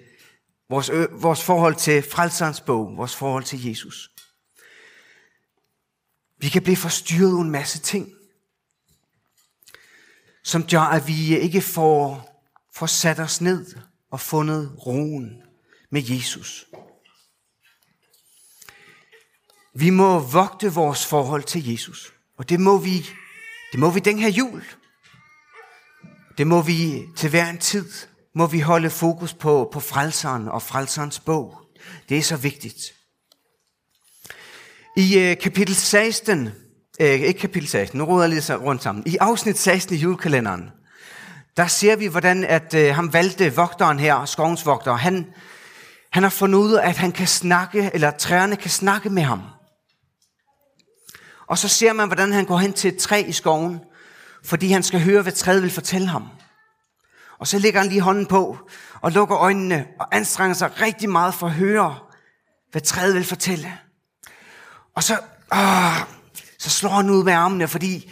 vores, 0.69 0.91
vores 1.11 1.43
forhold 1.43 1.75
til 1.75 2.03
frelserens 2.11 2.61
bog, 2.61 2.97
vores 2.97 3.15
forhold 3.15 3.43
til 3.43 3.65
Jesus. 3.65 4.11
Vi 6.37 6.49
kan 6.49 6.61
blive 6.63 6.77
forstyrret 6.77 7.37
af 7.37 7.41
en 7.41 7.51
masse 7.51 7.79
ting, 7.79 8.13
som 10.43 10.67
gør, 10.67 10.79
at 10.79 11.07
vi 11.07 11.37
ikke 11.37 11.61
får, 11.61 12.29
får 12.73 12.85
sat 12.85 13.19
os 13.19 13.41
ned 13.41 13.65
og 14.11 14.19
fundet 14.19 14.75
roen 14.85 15.41
med 15.89 16.01
Jesus. 16.05 16.67
Vi 19.75 19.89
må 19.89 20.19
vogte 20.19 20.73
vores 20.73 21.05
forhold 21.05 21.43
til 21.43 21.71
Jesus. 21.71 22.13
Og 22.37 22.49
det 22.49 22.59
må 22.59 22.77
vi, 22.77 23.09
det 23.71 23.79
må 23.79 23.89
vi 23.89 23.99
den 23.99 24.19
her 24.19 24.29
jul. 24.29 24.63
Det 26.37 26.47
må 26.47 26.61
vi 26.61 27.03
til 27.15 27.29
hver 27.29 27.49
en 27.49 27.57
tid. 27.57 27.91
Må 28.35 28.47
vi 28.47 28.59
holde 28.59 28.89
fokus 28.89 29.33
på, 29.33 29.69
på 29.73 29.79
frelseren 29.79 30.47
og 30.47 30.61
frelserens 30.61 31.19
bog. 31.19 31.57
Det 32.09 32.17
er 32.17 32.21
så 32.21 32.37
vigtigt. 32.37 32.77
I 34.97 35.19
øh, 35.19 35.37
kapitel 35.37 35.75
16, 35.75 36.49
øh, 37.01 37.07
ikke 37.07 37.39
kapitel 37.39 37.69
16, 37.69 37.97
nu 37.97 38.05
råder 38.05 38.23
jeg 38.23 38.29
lidt 38.29 38.49
rundt 38.49 38.83
sammen. 38.83 39.03
I 39.07 39.17
afsnit 39.17 39.57
16 39.57 39.95
i 39.95 39.99
julekalenderen, 39.99 40.69
der 41.57 41.67
ser 41.67 41.95
vi, 41.95 42.05
hvordan 42.05 42.43
at 42.43 42.73
øh, 42.73 42.95
han 42.95 43.13
valgte 43.13 43.55
vogteren 43.55 43.99
her, 43.99 44.25
skovens 44.25 44.65
vogter. 44.65 44.93
Han, 44.93 45.25
han 46.11 46.23
har 46.23 46.29
fundet 46.29 46.59
ud 46.59 46.73
af, 46.73 46.89
at 46.89 46.97
han 46.97 47.11
kan 47.11 47.27
snakke, 47.27 47.91
eller 47.93 48.11
træerne 48.11 48.55
kan 48.55 48.69
snakke 48.69 49.09
med 49.09 49.23
ham. 49.23 49.41
Og 51.51 51.57
så 51.57 51.67
ser 51.67 51.93
man, 51.93 52.07
hvordan 52.07 52.33
han 52.33 52.45
går 52.45 52.57
hen 52.57 52.73
til 52.73 52.93
et 52.93 52.97
træ 52.97 53.23
i 53.27 53.31
skoven, 53.31 53.79
fordi 54.43 54.71
han 54.71 54.83
skal 54.83 55.01
høre, 55.01 55.21
hvad 55.21 55.31
træet 55.31 55.61
vil 55.61 55.71
fortælle 55.71 56.07
ham. 56.07 56.27
Og 57.39 57.47
så 57.47 57.59
lægger 57.59 57.79
han 57.79 57.89
lige 57.89 58.01
hånden 58.01 58.25
på, 58.25 58.57
og 59.01 59.11
lukker 59.11 59.37
øjnene, 59.37 59.85
og 59.99 60.07
anstrenger 60.15 60.53
sig 60.53 60.81
rigtig 60.81 61.09
meget 61.09 61.33
for 61.33 61.47
at 61.47 61.53
høre, 61.53 61.95
hvad 62.71 62.81
træet 62.81 63.15
vil 63.15 63.23
fortælle. 63.23 63.73
Og 64.95 65.03
så, 65.03 65.13
åh, 65.53 65.97
så 66.59 66.69
slår 66.69 66.89
han 66.89 67.09
ud 67.09 67.23
med 67.23 67.33
armene, 67.33 67.67
fordi 67.67 68.11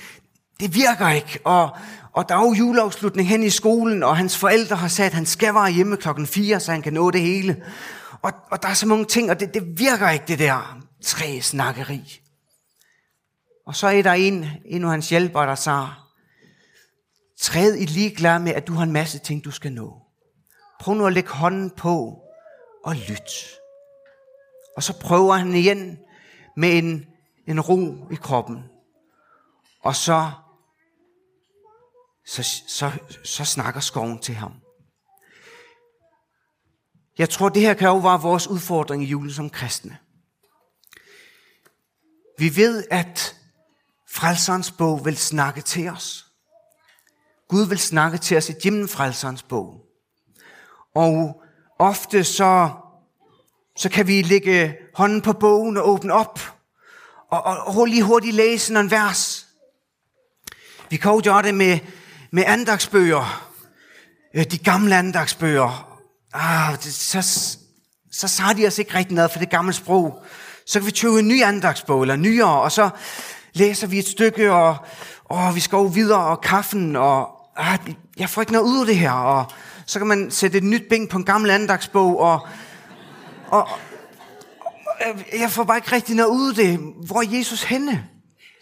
det 0.59 0.75
virker 0.75 1.09
ikke. 1.09 1.39
Og, 1.43 1.69
og 2.13 2.29
der 2.29 2.35
er 2.35 2.45
jo 2.45 2.53
juleafslutning 2.53 3.29
hen 3.29 3.43
i 3.43 3.49
skolen, 3.49 4.03
og 4.03 4.17
hans 4.17 4.37
forældre 4.37 4.75
har 4.75 4.87
sagt, 4.87 5.07
at 5.07 5.13
han 5.13 5.25
skal 5.25 5.53
være 5.53 5.71
hjemme 5.71 5.97
klokken 5.97 6.27
4, 6.27 6.59
så 6.59 6.71
han 6.71 6.81
kan 6.81 6.93
nå 6.93 7.11
det 7.11 7.21
hele. 7.21 7.63
Og, 8.21 8.31
og 8.51 8.63
der 8.63 8.69
er 8.69 8.73
så 8.73 8.87
mange 8.87 9.05
ting, 9.05 9.29
og 9.31 9.39
det, 9.39 9.53
det 9.53 9.79
virker 9.79 10.09
ikke, 10.09 10.25
det 10.27 10.39
der 10.39 10.77
træsnakkeri. 11.03 12.21
Og 13.69 13.75
så 13.75 13.87
er 13.87 14.01
der 14.01 14.11
en, 14.11 14.45
en 14.65 14.83
af 14.83 14.89
hans 14.89 15.09
hjælpere, 15.09 15.47
der 15.47 15.55
sagde, 15.55 15.87
træd 17.39 17.75
i 17.75 17.85
ligeglad 17.85 18.39
med, 18.39 18.53
at 18.53 18.67
du 18.67 18.73
har 18.73 18.83
en 18.83 18.91
masse 18.91 19.19
ting, 19.19 19.45
du 19.45 19.51
skal 19.51 19.71
nå. 19.71 20.01
Prøv 20.79 20.95
nu 20.95 21.05
at 21.05 21.13
lægge 21.13 21.29
hånden 21.29 21.69
på 21.69 22.23
og 22.83 22.95
lyt. 22.95 23.31
Og 24.75 24.83
så 24.83 24.99
prøver 24.99 25.33
han 25.33 25.53
igen 25.53 25.97
med 26.57 26.77
en, 26.77 27.05
en 27.47 27.61
ro 27.61 28.07
i 28.11 28.15
kroppen. 28.15 28.63
Og 29.81 29.95
så, 29.95 30.31
så, 32.25 32.43
så, 32.67 32.91
så 33.23 33.45
snakker 33.45 33.79
skoven 33.79 34.19
til 34.19 34.35
ham. 34.35 34.53
Jeg 37.17 37.29
tror, 37.29 37.49
det 37.49 37.61
her 37.61 37.73
kan 37.73 37.87
jo 37.87 37.97
være 37.97 38.21
vores 38.21 38.47
udfordring 38.47 39.03
i 39.03 39.07
julen 39.07 39.31
som 39.31 39.49
kristne. 39.49 39.97
Vi 42.37 42.55
ved, 42.55 42.85
at 42.91 43.38
frelserens 44.11 44.71
bog 44.71 45.05
vil 45.05 45.17
snakke 45.17 45.61
til 45.61 45.89
os. 45.89 46.25
Gud 47.49 47.67
vil 47.67 47.79
snakke 47.79 48.17
til 48.17 48.37
os 48.37 48.49
igennem 48.49 48.87
frelserens 48.87 49.43
bog. 49.43 49.85
Og 50.95 51.43
ofte 51.79 52.23
så 52.23 52.69
så 53.79 53.89
kan 53.89 54.07
vi 54.07 54.21
lægge 54.21 54.75
hånden 54.95 55.21
på 55.21 55.33
bogen 55.33 55.77
og 55.77 55.89
åbne 55.89 56.13
op, 56.13 56.39
og, 57.31 57.45
og, 57.45 57.67
og 57.67 57.85
lige 57.85 58.03
hurtigt 58.03 58.35
læse 58.35 58.73
en 58.73 58.91
vers. 58.91 59.47
Vi 60.89 60.97
kan 60.97 61.11
jo 61.11 61.21
gøre 61.23 61.41
det 61.41 61.55
med, 61.55 61.79
med 62.31 62.43
andagsbøger, 62.47 63.51
øh, 64.35 64.45
de 64.51 64.57
gamle 64.57 64.95
andagsbøger. 64.95 65.99
Ah, 66.33 66.73
det, 66.83 66.93
så, 66.93 67.21
så 68.11 68.27
sagde 68.27 68.61
de 68.61 68.67
os 68.67 68.79
ikke 68.79 68.93
rigtig 68.93 69.15
noget 69.15 69.31
for 69.31 69.39
det 69.39 69.49
gamle 69.49 69.73
sprog. 69.73 70.23
Så 70.65 70.79
kan 70.79 70.85
vi 70.85 70.91
tøve 70.91 71.19
en 71.19 71.27
ny 71.27 71.43
andagsbog, 71.43 72.01
eller 72.01 72.15
nyere, 72.15 72.61
og 72.61 72.71
så 72.71 72.89
læser 73.53 73.87
vi 73.87 73.99
et 73.99 74.07
stykke, 74.07 74.51
og, 74.51 74.75
og 75.25 75.55
vi 75.55 75.59
skal 75.59 75.75
jo 75.75 75.83
videre, 75.83 76.25
og 76.25 76.41
kaffen, 76.41 76.95
og 76.95 77.29
ah, 77.55 77.79
jeg 78.17 78.29
får 78.29 78.41
ikke 78.41 78.53
noget 78.53 78.65
ud 78.65 78.79
af 78.79 78.85
det 78.85 78.97
her, 78.97 79.11
og 79.11 79.45
så 79.85 79.99
kan 79.99 80.07
man 80.07 80.31
sætte 80.31 80.57
et 80.57 80.63
nyt 80.63 80.83
bing 80.89 81.09
på 81.09 81.17
en 81.17 81.25
gammel 81.25 81.51
andagsbog, 81.51 82.19
og 82.19 82.47
og, 83.51 83.69
øh, 85.07 85.39
jeg 85.39 85.51
får 85.51 85.63
bare 85.63 85.77
ikke 85.77 85.91
rigtig 85.91 86.15
noget 86.15 86.29
ud 86.29 86.49
af 86.49 86.55
det. 86.55 86.79
Hvor 87.05 87.21
er 87.21 87.37
Jesus 87.37 87.63
henne? 87.63 88.09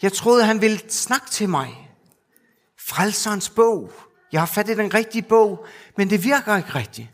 Jeg 0.02 0.12
troede, 0.12 0.44
han 0.44 0.60
ville 0.60 0.80
snakke 0.88 1.30
til 1.30 1.48
mig. 1.48 1.90
Frelserens 2.80 3.50
bog. 3.50 3.92
Jeg 4.32 4.40
har 4.40 4.46
fat 4.46 4.68
i 4.68 4.74
den 4.74 4.94
rigtige 4.94 5.22
bog, 5.22 5.66
men 5.96 6.10
det 6.10 6.24
virker 6.24 6.56
ikke 6.56 6.74
rigtigt. 6.74 7.08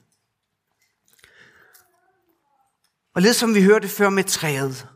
Og 3.14 3.22
lidt 3.22 3.36
som 3.36 3.54
vi 3.54 3.62
hørte 3.62 3.88
før 3.88 4.10
med 4.10 4.24
træet. 4.24 4.86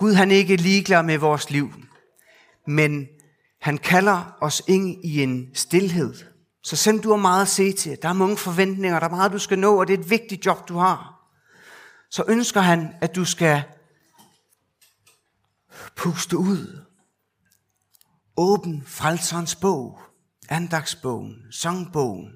Gud 0.00 0.14
han 0.14 0.30
er 0.30 0.34
ikke 0.34 0.56
ligeglad 0.56 1.02
med 1.02 1.18
vores 1.18 1.50
liv, 1.50 1.72
men 2.66 3.06
han 3.60 3.78
kalder 3.78 4.36
os 4.40 4.62
ind 4.68 5.04
i 5.04 5.22
en 5.22 5.50
stillhed. 5.54 6.14
Så 6.62 6.76
selvom 6.76 7.02
du 7.02 7.10
har 7.10 7.16
meget 7.16 7.42
at 7.42 7.48
se 7.48 7.72
til, 7.72 7.98
der 8.02 8.08
er 8.08 8.12
mange 8.12 8.36
forventninger, 8.36 8.98
der 9.00 9.06
er 9.06 9.10
meget, 9.10 9.32
du 9.32 9.38
skal 9.38 9.58
nå, 9.58 9.80
og 9.80 9.86
det 9.86 9.94
er 9.94 9.98
et 9.98 10.10
vigtigt 10.10 10.46
job, 10.46 10.68
du 10.68 10.78
har, 10.78 11.30
så 12.10 12.24
ønsker 12.28 12.60
han, 12.60 12.94
at 13.00 13.16
du 13.16 13.24
skal 13.24 13.62
puste 15.96 16.38
ud. 16.38 16.84
Åbn 18.36 18.82
frelserens 18.86 19.54
bog, 19.56 20.00
andagsbogen, 20.48 21.36
sangbogen, 21.50 22.32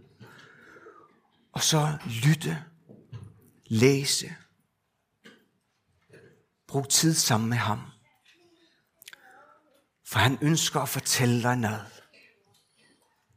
og 1.52 1.62
så 1.62 1.99
lytte, 2.25 2.59
læse, 3.66 4.35
brug 6.75 6.88
tid 6.88 7.14
sammen 7.14 7.49
med 7.49 7.57
ham. 7.57 7.81
For 10.07 10.19
han 10.19 10.38
ønsker 10.43 10.81
at 10.81 10.88
fortælle 10.88 11.43
dig 11.43 11.57
noget. 11.57 12.02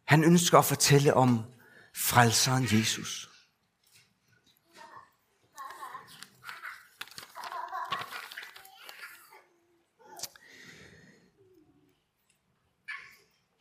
Han 0.06 0.24
ønsker 0.24 0.58
at 0.58 0.66
fortælle 0.66 1.14
om 1.14 1.44
frelseren 1.96 2.64
Jesus. 2.64 3.30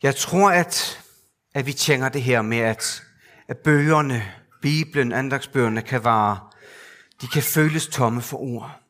Jeg 0.03 0.15
tror, 0.15 0.51
at, 0.51 1.03
at 1.53 1.65
vi 1.65 1.73
tænker 1.73 2.09
det 2.09 2.23
her 2.23 2.41
med, 2.41 2.57
at, 2.57 3.03
at 3.47 3.57
bøgerne, 3.57 4.33
Bibelen, 4.61 5.11
andagsbøgerne 5.11 5.81
kan 5.81 6.03
være, 6.03 6.49
de 7.21 7.27
kan 7.27 7.43
føles 7.43 7.87
tomme 7.87 8.21
for 8.21 8.37
ord. 8.37 8.86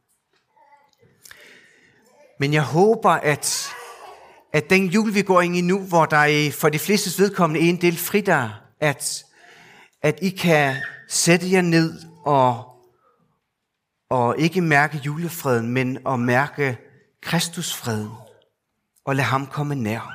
Men 2.39 2.53
jeg 2.53 2.63
håber, 2.63 3.09
at, 3.09 3.69
at 4.53 4.69
den 4.69 4.85
jul, 4.85 5.13
vi 5.13 5.21
går 5.21 5.41
ind 5.41 5.55
i 5.55 5.61
nu, 5.61 5.79
hvor 5.79 6.05
der 6.05 6.17
er 6.17 6.51
for 6.51 6.69
de 6.69 6.79
fleste 6.79 7.21
vedkommende 7.21 7.69
en 7.69 7.81
del 7.81 7.97
fridag, 7.97 8.49
at, 8.79 9.25
at 10.01 10.19
I 10.21 10.29
kan 10.29 10.75
sætte 11.07 11.51
jer 11.51 11.61
ned 11.61 11.93
og, 12.25 12.63
og 14.09 14.35
ikke 14.37 14.61
mærke 14.61 15.01
julefreden, 15.05 15.69
men 15.69 16.07
at 16.07 16.19
mærke 16.19 16.77
Kristusfreden 17.21 18.11
og 19.05 19.15
lade 19.15 19.27
ham 19.27 19.47
komme 19.47 19.75
nær. 19.75 20.13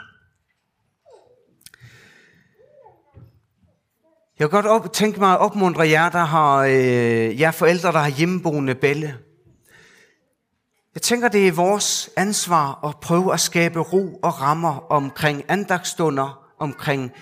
Jeg 4.38 4.50
kan 4.50 4.62
godt 4.62 4.66
op, 4.66 4.92
tænke 4.92 5.20
mig 5.20 5.32
at 5.32 5.38
opmuntre 5.38 5.88
jer, 5.88 6.08
der 6.08 6.24
har, 6.24 6.58
øh, 6.58 7.40
jer 7.40 7.50
forældre, 7.50 7.92
der 7.92 7.98
har 7.98 8.08
hjemmeboende 8.08 8.74
bælle. 8.74 9.18
Jeg 10.94 11.02
tænker, 11.02 11.28
det 11.28 11.48
er 11.48 11.52
vores 11.52 12.10
ansvar 12.16 12.84
at 12.88 13.00
prøve 13.00 13.32
at 13.32 13.40
skabe 13.40 13.80
ro 13.80 14.14
og 14.22 14.40
rammer 14.40 14.92
omkring 14.92 15.44
andagstunder, 15.48 16.54
omkring 16.58 17.12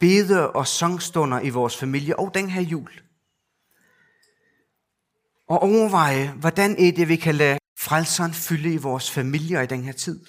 bede- 0.00 0.50
og 0.50 0.66
sangstunder 0.66 1.40
i 1.40 1.48
vores 1.48 1.76
familie 1.76 2.18
og 2.18 2.34
den 2.34 2.50
her 2.50 2.62
jul. 2.62 2.90
Og 5.48 5.62
overveje, 5.62 6.34
hvordan 6.40 6.70
er 6.70 6.92
det, 6.92 7.08
vi 7.08 7.16
kan 7.16 7.34
lade 7.34 7.58
frelseren 7.78 8.34
fylde 8.34 8.72
i 8.72 8.76
vores 8.76 9.10
familier 9.10 9.60
i 9.60 9.66
den 9.66 9.84
her 9.84 9.92
tid. 9.92 10.26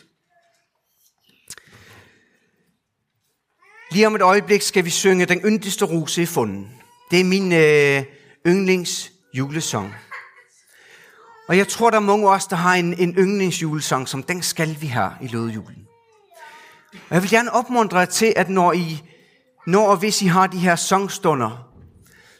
Lige 3.91 4.07
om 4.07 4.15
et 4.15 4.21
øjeblik 4.21 4.61
skal 4.61 4.85
vi 4.85 4.89
synge 4.89 5.25
Den 5.25 5.41
yndigste 5.45 5.85
rose 5.85 6.21
i 6.21 6.25
funden. 6.25 6.81
Det 7.11 7.19
er 7.19 7.23
min 7.23 7.53
øh, 7.53 8.03
yndlings 8.47 9.11
julesang. 9.33 9.93
Og 11.47 11.57
jeg 11.57 11.67
tror, 11.67 11.89
der 11.89 11.97
er 11.97 12.01
mange 12.01 12.27
af 12.29 12.35
os, 12.35 12.47
der 12.47 12.55
har 12.55 12.75
en, 12.75 12.93
en 12.93 13.15
yndlingsjulesang, 13.17 14.07
som 14.07 14.23
den 14.23 14.41
skal 14.41 14.81
vi 14.81 14.87
have 14.87 15.11
i 15.21 15.27
lødejulen. 15.27 15.87
Og 16.93 17.15
jeg 17.15 17.21
vil 17.21 17.29
gerne 17.29 17.51
opmuntre 17.51 17.99
jer 17.99 18.05
til, 18.05 18.33
at 18.35 18.49
når 18.49 18.73
I, 18.73 19.03
når 19.67 19.87
og 19.87 19.97
hvis 19.97 20.21
I 20.21 20.25
har 20.25 20.47
de 20.47 20.57
her 20.57 20.75
sangstunder, 20.75 21.69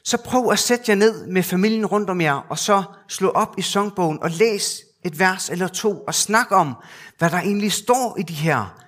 så 0.03 0.17
prøv 0.17 0.51
at 0.51 0.59
sætte 0.59 0.85
jer 0.87 0.95
ned 0.95 1.27
med 1.27 1.43
familien 1.43 1.85
rundt 1.85 2.09
om 2.09 2.21
jer, 2.21 2.33
og 2.49 2.59
så 2.59 2.83
slå 3.07 3.29
op 3.29 3.55
i 3.57 3.61
sangbogen 3.61 4.23
og 4.23 4.31
læs 4.31 4.81
et 5.05 5.19
vers 5.19 5.49
eller 5.49 5.67
to, 5.67 6.03
og 6.07 6.15
snak 6.15 6.51
om, 6.51 6.75
hvad 7.17 7.29
der 7.29 7.39
egentlig 7.39 7.71
står 7.71 8.15
i 8.19 8.23
de 8.23 8.33
her 8.33 8.81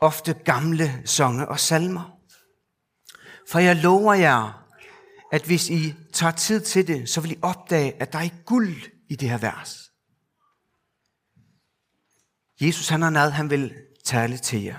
ofte 0.00 0.34
gamle 0.44 1.02
sange 1.04 1.48
og 1.48 1.60
salmer. 1.60 2.12
For 3.50 3.58
jeg 3.58 3.76
lover 3.76 4.14
jer, 4.14 4.64
at 5.32 5.42
hvis 5.42 5.70
I 5.70 5.94
tager 6.12 6.32
tid 6.32 6.60
til 6.60 6.86
det, 6.86 7.08
så 7.08 7.20
vil 7.20 7.32
I 7.32 7.38
opdage, 7.42 8.02
at 8.02 8.12
der 8.12 8.18
er 8.18 8.28
guld 8.46 8.97
i 9.08 9.16
det 9.16 9.30
her 9.30 9.38
vers. 9.38 9.90
Jesus 12.60 12.88
han 12.88 13.02
har 13.02 13.10
noget, 13.10 13.32
han 13.32 13.50
vil 13.50 13.74
tale 14.04 14.38
til 14.38 14.62
jer. 14.62 14.78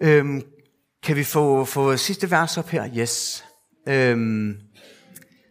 Øhm, 0.00 0.42
kan 1.02 1.16
vi 1.16 1.24
få, 1.24 1.64
få 1.64 1.96
sidste 1.96 2.30
vers 2.30 2.58
op 2.58 2.68
her? 2.68 2.90
Yes. 2.96 3.44
Øhm, 3.88 4.60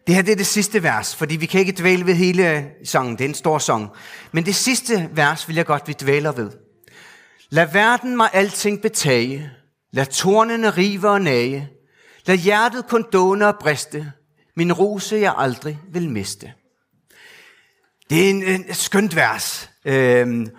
det 0.06 0.14
her 0.14 0.22
det 0.22 0.32
er 0.32 0.36
det 0.36 0.46
sidste 0.46 0.82
vers, 0.82 1.16
fordi 1.16 1.36
vi 1.36 1.46
kan 1.46 1.60
ikke 1.60 1.74
dvæle 1.78 2.06
ved 2.06 2.14
hele 2.14 2.70
sangen. 2.84 3.18
Det 3.18 3.24
er 3.24 3.28
en 3.28 3.34
stor 3.34 3.58
sang. 3.58 3.90
Men 4.32 4.46
det 4.46 4.54
sidste 4.54 5.10
vers 5.12 5.48
vil 5.48 5.56
jeg 5.56 5.66
godt, 5.66 5.88
vi 5.88 5.94
dvæler 6.00 6.32
ved. 6.32 6.50
Lad 7.50 7.72
verden 7.72 8.16
mig 8.16 8.30
alting 8.32 8.82
betage. 8.82 9.50
Lad 9.92 10.06
tornene 10.06 10.70
rive 10.70 11.08
og 11.08 11.20
nage. 11.20 11.70
Lad 12.26 12.36
hjertet 12.36 12.86
kun 12.88 13.04
dåne 13.12 13.46
og 13.46 13.58
briste. 13.60 14.12
Min 14.56 14.72
rose 14.72 15.16
jeg 15.16 15.34
aldrig 15.36 15.78
vil 15.92 16.10
miste. 16.10 16.52
Det 18.10 18.24
er 18.24 18.30
en, 18.30 18.42
en 18.42 18.74
skønt 18.74 19.16
vers. 19.16 19.70
Øhm, 19.84 20.50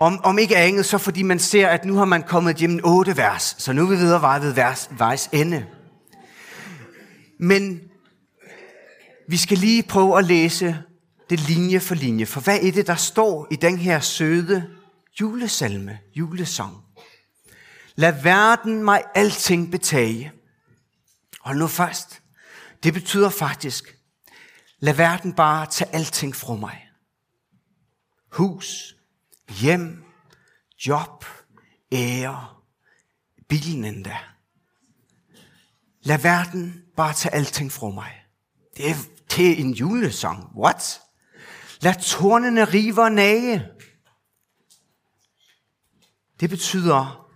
om, 0.00 0.20
om 0.24 0.38
ikke 0.38 0.56
andet, 0.56 0.86
så 0.86 0.98
fordi 0.98 1.22
man 1.22 1.38
ser, 1.38 1.68
at 1.68 1.84
nu 1.84 1.94
har 1.94 2.04
man 2.04 2.22
kommet 2.22 2.60
igennem 2.60 2.80
otte 2.84 3.16
vers. 3.16 3.56
Så 3.58 3.72
nu 3.72 3.82
er 3.82 3.90
vi 3.90 3.96
videre 3.96 4.42
ved 4.42 4.52
vers, 4.52 4.88
vejs 4.90 5.28
ende. 5.32 5.66
Men 7.40 7.80
vi 9.28 9.36
skal 9.36 9.58
lige 9.58 9.82
prøve 9.82 10.18
at 10.18 10.24
læse 10.24 10.78
det 11.30 11.40
linje 11.40 11.80
for 11.80 11.94
linje. 11.94 12.26
For 12.26 12.40
hvad 12.40 12.58
er 12.62 12.72
det, 12.72 12.86
der 12.86 12.94
står 12.94 13.46
i 13.50 13.56
den 13.56 13.78
her 13.78 14.00
søde 14.00 14.70
julesalme, 15.20 15.98
julesang? 16.14 16.76
Lad 17.96 18.22
verden 18.22 18.84
mig 18.84 19.02
alting 19.14 19.70
betage. 19.70 20.32
Hold 21.40 21.58
nu 21.58 21.66
fast. 21.66 22.22
Det 22.86 22.94
betyder 22.94 23.30
faktisk, 23.30 23.98
lad 24.78 24.94
verden 24.94 25.32
bare 25.32 25.66
tage 25.66 25.94
alting 25.94 26.36
fra 26.36 26.54
mig. 26.54 26.88
Hus, 28.32 28.96
hjem, 29.60 30.04
job, 30.86 31.24
ære, 31.92 32.48
bilen 33.48 33.84
endda. 33.84 34.18
Lad 36.02 36.18
verden 36.18 36.84
bare 36.96 37.14
tage 37.14 37.34
alting 37.34 37.72
fra 37.72 37.88
mig. 37.88 38.24
Det 38.76 38.90
er 38.90 38.94
til 39.28 39.60
en 39.60 39.72
julesang. 39.72 40.56
What? 40.56 41.00
Lad 41.80 41.94
tornene 42.02 42.64
rive 42.64 43.02
og 43.02 43.12
nage. 43.12 43.68
Det 46.40 46.50
betyder, 46.50 47.30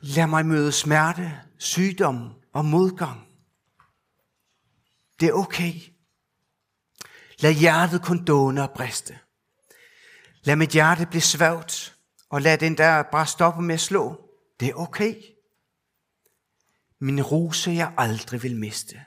lad 0.00 0.26
mig 0.26 0.46
møde 0.46 0.72
smerte, 0.72 1.40
sygdom 1.58 2.34
og 2.56 2.64
modgang. 2.64 3.20
Det 5.20 5.28
er 5.28 5.32
okay. 5.32 5.72
Lad 7.38 7.52
hjertet 7.52 8.02
kun 8.02 8.24
dåne 8.24 8.62
og 8.62 8.70
briste. 8.70 9.18
Lad 10.44 10.56
mit 10.56 10.70
hjerte 10.70 11.06
blive 11.06 11.22
svagt, 11.22 11.96
og 12.30 12.42
lad 12.42 12.58
den 12.58 12.78
der 12.78 13.02
bare 13.02 13.26
stoppe 13.26 13.62
med 13.62 13.74
at 13.74 13.80
slå. 13.80 14.30
Det 14.60 14.68
er 14.68 14.74
okay. 14.74 15.14
Min 17.00 17.22
rose 17.22 17.70
jeg 17.70 17.94
aldrig 17.96 18.42
vil 18.42 18.56
miste 18.56 19.00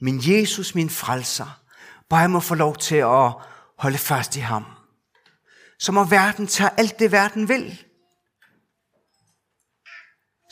min 0.00 0.20
Jesus, 0.22 0.74
min 0.74 0.90
frelser, 0.90 1.62
bare 2.08 2.20
jeg 2.20 2.30
må 2.30 2.40
få 2.40 2.54
lov 2.54 2.76
til 2.76 2.96
at 2.96 3.32
holde 3.78 3.98
fast 3.98 4.36
i 4.36 4.40
ham. 4.40 4.64
Så 5.78 5.92
må 5.92 6.04
verden 6.04 6.46
tage 6.46 6.70
alt 6.78 6.98
det, 6.98 7.12
verden 7.12 7.48
vil. 7.48 7.84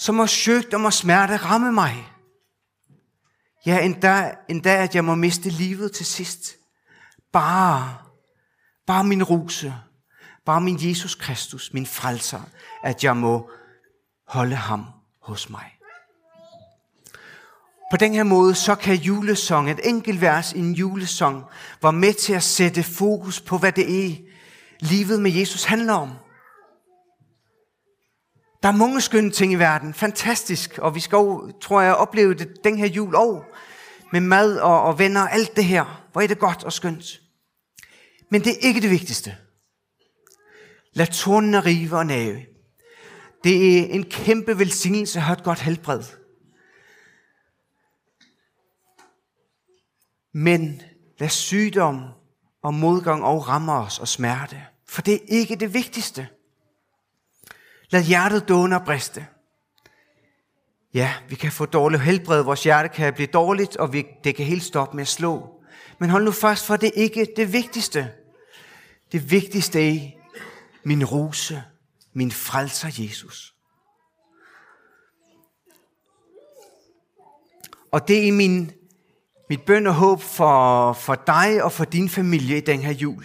Så 0.05 0.13
må 0.13 0.27
sygdom 0.27 0.85
og 0.85 0.93
smerte 0.93 1.37
ramme 1.37 1.73
mig. 1.73 2.09
Ja, 3.67 3.85
endda, 3.85 4.35
endda 4.49 4.83
at 4.83 4.95
jeg 4.95 5.05
må 5.05 5.15
miste 5.15 5.51
livet 5.51 5.93
til 5.93 6.07
sidst. 6.07 6.57
Bare, 7.33 7.95
bare 8.87 9.05
min 9.05 9.23
ruse, 9.23 9.75
bare 10.47 10.61
min 10.61 10.89
Jesus 10.89 11.15
Kristus, 11.15 11.73
min 11.73 11.87
frelser, 11.87 12.41
at 12.83 13.05
jeg 13.05 13.17
må 13.17 13.51
holde 14.29 14.57
ham 14.57 14.85
hos 15.23 15.51
mig. 15.51 15.73
På 17.91 17.97
den 17.97 18.15
her 18.15 18.25
måde, 18.25 18.55
så 18.55 18.75
kan 18.75 18.97
julesong, 18.97 19.71
et 19.71 19.81
enkelt 19.85 20.21
vers 20.21 20.53
i 20.53 20.59
en 20.59 20.73
julesong, 20.73 21.45
være 21.83 21.93
med 21.93 22.15
til 22.15 22.33
at 22.33 22.43
sætte 22.43 22.83
fokus 22.83 23.41
på, 23.41 23.59
hvad 23.59 23.73
det 23.73 24.07
er, 24.07 24.17
livet 24.81 25.23
med 25.23 25.31
Jesus 25.31 25.65
handler 25.65 25.95
om. 25.95 26.11
Der 28.65 28.71
er 28.71 28.77
mange 28.77 29.01
skønne 29.01 29.31
ting 29.31 29.53
i 29.53 29.57
verden. 29.57 29.95
Fantastisk. 29.95 30.79
Og 30.79 30.95
vi 30.95 31.01
skal 31.01 31.17
jo, 31.17 31.53
tror 31.61 31.81
jeg, 31.81 31.95
opleve 31.95 32.35
det 32.35 32.65
den 32.65 32.79
her 32.79 32.87
jul 32.87 33.15
og 33.15 33.45
med 34.13 34.21
mad 34.21 34.59
og, 34.59 34.83
og 34.83 34.99
venner 34.99 35.21
og 35.21 35.33
alt 35.33 35.57
det 35.57 35.65
her. 35.65 36.09
Hvor 36.13 36.21
er 36.21 36.27
det 36.27 36.39
godt 36.39 36.65
og 36.65 36.73
skønt. 36.73 37.21
Men 38.31 38.41
det 38.41 38.53
er 38.53 38.67
ikke 38.67 38.81
det 38.81 38.91
vigtigste. 38.91 39.37
Lad 40.93 41.07
tornene 41.07 41.61
rive 41.61 41.97
og 41.97 42.07
nave. 42.07 42.41
Det 43.45 43.79
er 43.79 43.87
en 43.87 44.05
kæmpe 44.05 44.59
velsignelse 44.59 45.19
at 45.19 45.23
have 45.23 45.39
et 45.39 45.45
godt 45.45 45.61
helbred. 45.61 46.03
Men 50.33 50.83
lad 51.19 51.29
sygdom 51.29 52.03
og 52.63 52.75
modgang 52.75 53.25
og 53.25 53.49
rammer 53.49 53.81
os 53.81 53.99
og 53.99 54.09
smerte. 54.09 54.63
For 54.89 55.03
det 55.03 55.15
er 55.15 55.19
ikke 55.29 55.57
det 55.57 55.75
vigtigste. 55.75 56.29
Lad 57.91 58.03
hjertet 58.03 58.49
dåne 58.49 58.77
og 58.77 58.85
briste. 58.85 59.27
Ja, 60.95 61.15
vi 61.29 61.35
kan 61.35 61.53
få 61.53 61.67
dårlig 61.67 62.01
helbred, 62.01 62.43
vores 62.43 62.65
hjerte 62.65 62.89
kan 62.89 63.15
blive 63.15 63.27
dårligt, 63.27 63.77
og 63.77 63.93
vi, 63.93 64.07
det 64.25 64.37
kan 64.37 64.47
helt 64.47 64.63
stoppe 64.63 64.97
med 64.97 65.03
at 65.03 65.09
slå. 65.09 65.63
Men 65.99 66.11
hold 66.11 66.25
nu 66.25 66.31
fast, 66.31 66.67
for 66.67 66.77
det 66.77 66.87
er 66.87 67.03
ikke 67.03 67.27
det 67.37 67.53
vigtigste. 67.53 68.11
Det 69.13 69.31
vigtigste 69.31 69.97
er 69.97 70.11
min 70.85 71.05
rose, 71.05 71.63
min 72.13 72.33
frelser 72.33 72.89
Jesus. 73.03 73.55
Og 77.93 78.09
det 78.09 78.29
er 78.29 78.33
min 78.33 78.73
mit 79.49 79.63
bøn 79.63 79.87
og 79.87 79.95
håb 79.95 80.23
for, 80.23 80.93
for 80.93 81.15
dig 81.15 81.65
og 81.65 81.73
for 81.73 81.85
din 81.85 82.09
familie 82.09 82.57
i 82.57 82.61
den 82.61 82.81
her 82.81 82.93
jul, 82.93 83.25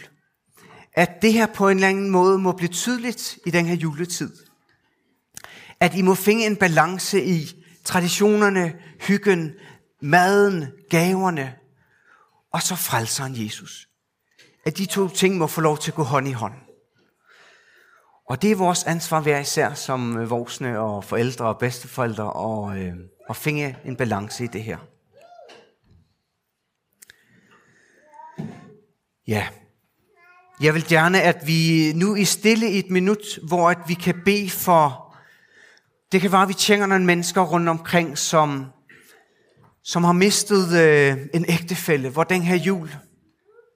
at 0.93 1.21
det 1.21 1.33
her 1.33 1.45
på 1.45 1.69
en 1.69 1.77
eller 1.77 1.87
anden 1.87 2.09
måde 2.09 2.39
må 2.39 2.51
blive 2.51 2.69
tydeligt 2.69 3.37
i 3.45 3.51
den 3.51 3.65
her 3.65 3.75
juletid. 3.75 4.48
At 5.79 5.95
I 5.95 6.01
må 6.01 6.15
finde 6.15 6.45
en 6.45 6.55
balance 6.55 7.25
i 7.25 7.63
traditionerne, 7.83 8.73
hyggen, 8.99 9.51
maden, 10.01 10.65
gaverne, 10.89 11.55
og 12.53 12.61
så 12.61 12.75
frelseren 12.75 13.45
Jesus. 13.45 13.87
At 14.65 14.77
de 14.77 14.85
to 14.85 15.07
ting 15.07 15.37
må 15.37 15.47
få 15.47 15.61
lov 15.61 15.77
til 15.77 15.91
at 15.91 15.95
gå 15.95 16.03
hånd 16.03 16.27
i 16.27 16.31
hånd. 16.31 16.53
Og 18.29 18.41
det 18.41 18.51
er 18.51 18.55
vores 18.55 18.83
ansvar 18.83 19.21
hver 19.21 19.39
især 19.39 19.73
som 19.73 20.17
øh, 20.17 20.29
voksne 20.29 20.79
og 20.79 21.03
forældre 21.03 21.45
og 21.45 21.57
bedsteforældre 21.57 22.33
og, 22.33 22.77
øh, 22.77 22.93
at 23.29 23.35
finde 23.35 23.75
en 23.85 23.95
balance 23.95 24.43
i 24.43 24.47
det 24.47 24.63
her. 24.63 24.77
Ja, 29.27 29.47
jeg 30.61 30.73
vil 30.73 30.87
gerne, 30.87 31.21
at 31.21 31.47
vi 31.47 31.91
nu 31.95 32.15
i 32.15 32.25
stille 32.25 32.69
et 32.69 32.89
minut, 32.89 33.39
hvor 33.47 33.69
at 33.69 33.77
vi 33.87 33.93
kan 33.93 34.21
bede 34.25 34.49
for, 34.49 35.08
det 36.11 36.21
kan 36.21 36.31
være, 36.31 36.41
at 36.41 36.47
vi 36.47 36.53
tjener 36.53 36.85
nogle 36.85 37.05
mennesker 37.05 37.41
rundt 37.41 37.69
omkring, 37.69 38.17
som, 38.17 38.65
som 39.83 40.03
har 40.03 40.13
mistet 40.13 40.81
øh, 40.81 41.17
en 41.33 41.45
ægtefælde, 41.49 42.09
hvor 42.09 42.23
den 42.23 42.41
her 42.41 42.55
jul 42.55 42.95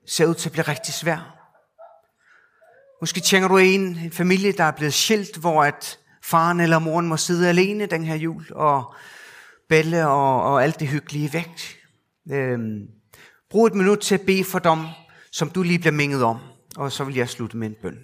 ser 0.07 0.25
ud 0.25 0.35
til 0.35 0.49
at 0.49 0.53
blive 0.53 0.67
rigtig 0.67 0.93
svær. 0.93 1.39
Måske 3.01 3.19
tænker 3.21 3.47
du 3.47 3.57
en, 3.57 3.81
en 3.81 4.11
familie, 4.11 4.51
der 4.51 4.63
er 4.63 4.71
blevet 4.71 4.93
skilt, 4.93 5.37
hvor 5.37 5.63
at 5.63 5.99
faren 6.23 6.59
eller 6.59 6.79
moren 6.79 7.07
må 7.07 7.17
sidde 7.17 7.49
alene 7.49 7.85
den 7.85 8.03
her 8.03 8.15
jul, 8.15 8.45
og 8.51 8.95
bælle 9.69 10.07
og, 10.07 10.43
og 10.43 10.63
alt 10.63 10.79
det 10.79 10.87
hyggelige 10.87 11.33
væk. 11.33 11.79
Øhm, 12.31 12.87
brug 13.49 13.67
et 13.67 13.75
minut 13.75 13.99
til 13.99 14.15
at 14.15 14.21
bede 14.21 14.43
for 14.43 14.59
dem, 14.59 14.79
som 15.31 15.49
du 15.49 15.63
lige 15.63 15.79
bliver 15.79 15.91
minget 15.91 16.23
om. 16.23 16.37
Og 16.75 16.91
så 16.91 17.03
vil 17.03 17.15
jeg 17.15 17.29
slutte 17.29 17.57
med 17.57 17.67
en 17.67 17.75
bøn. 17.81 17.97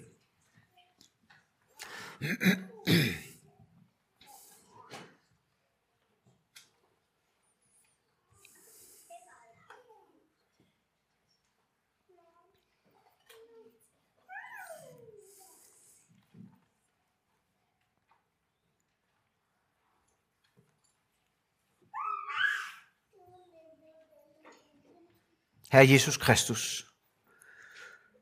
Herre 25.70 25.90
Jesus 25.90 26.16
Kristus, 26.16 26.86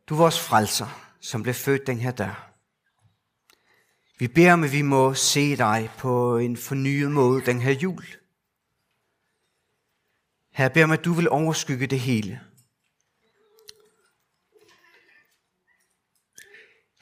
du 0.08 0.14
er 0.14 0.18
vores 0.18 0.40
frelser, 0.40 1.14
som 1.20 1.42
blev 1.42 1.54
født 1.54 1.86
den 1.86 1.98
her 1.98 2.10
dag. 2.10 2.34
Vi 4.18 4.28
beder 4.28 4.52
om, 4.52 4.64
at 4.64 4.72
vi 4.72 4.82
må 4.82 5.14
se 5.14 5.56
dig 5.56 5.90
på 5.98 6.38
en 6.38 6.56
fornyet 6.56 7.10
måde 7.10 7.44
den 7.44 7.60
her 7.60 7.72
jul. 7.72 8.04
Herre, 10.52 10.70
beder 10.70 10.84
om, 10.84 10.90
at 10.90 11.04
du 11.04 11.12
vil 11.12 11.30
overskygge 11.30 11.86
det 11.86 12.00
hele. 12.00 12.40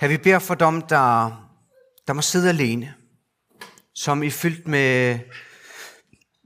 Her 0.00 0.08
vi 0.08 0.16
beder 0.16 0.38
for 0.38 0.54
dem, 0.54 0.82
der, 0.82 1.30
der 2.06 2.12
må 2.12 2.22
sidde 2.22 2.48
alene, 2.48 2.94
som 3.94 4.22
er 4.22 4.30
fyldt 4.30 4.66
med 4.66 5.20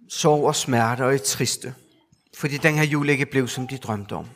sorg 0.08 0.46
og 0.46 0.56
smerte 0.56 1.04
og 1.04 1.14
er 1.14 1.18
triste, 1.18 1.74
fordi 2.40 2.56
den 2.56 2.74
her 2.74 2.84
jul 2.84 3.08
ikke 3.08 3.26
blev, 3.26 3.48
som 3.48 3.68
de 3.68 3.78
drømte 3.78 4.12
om. 4.12 4.26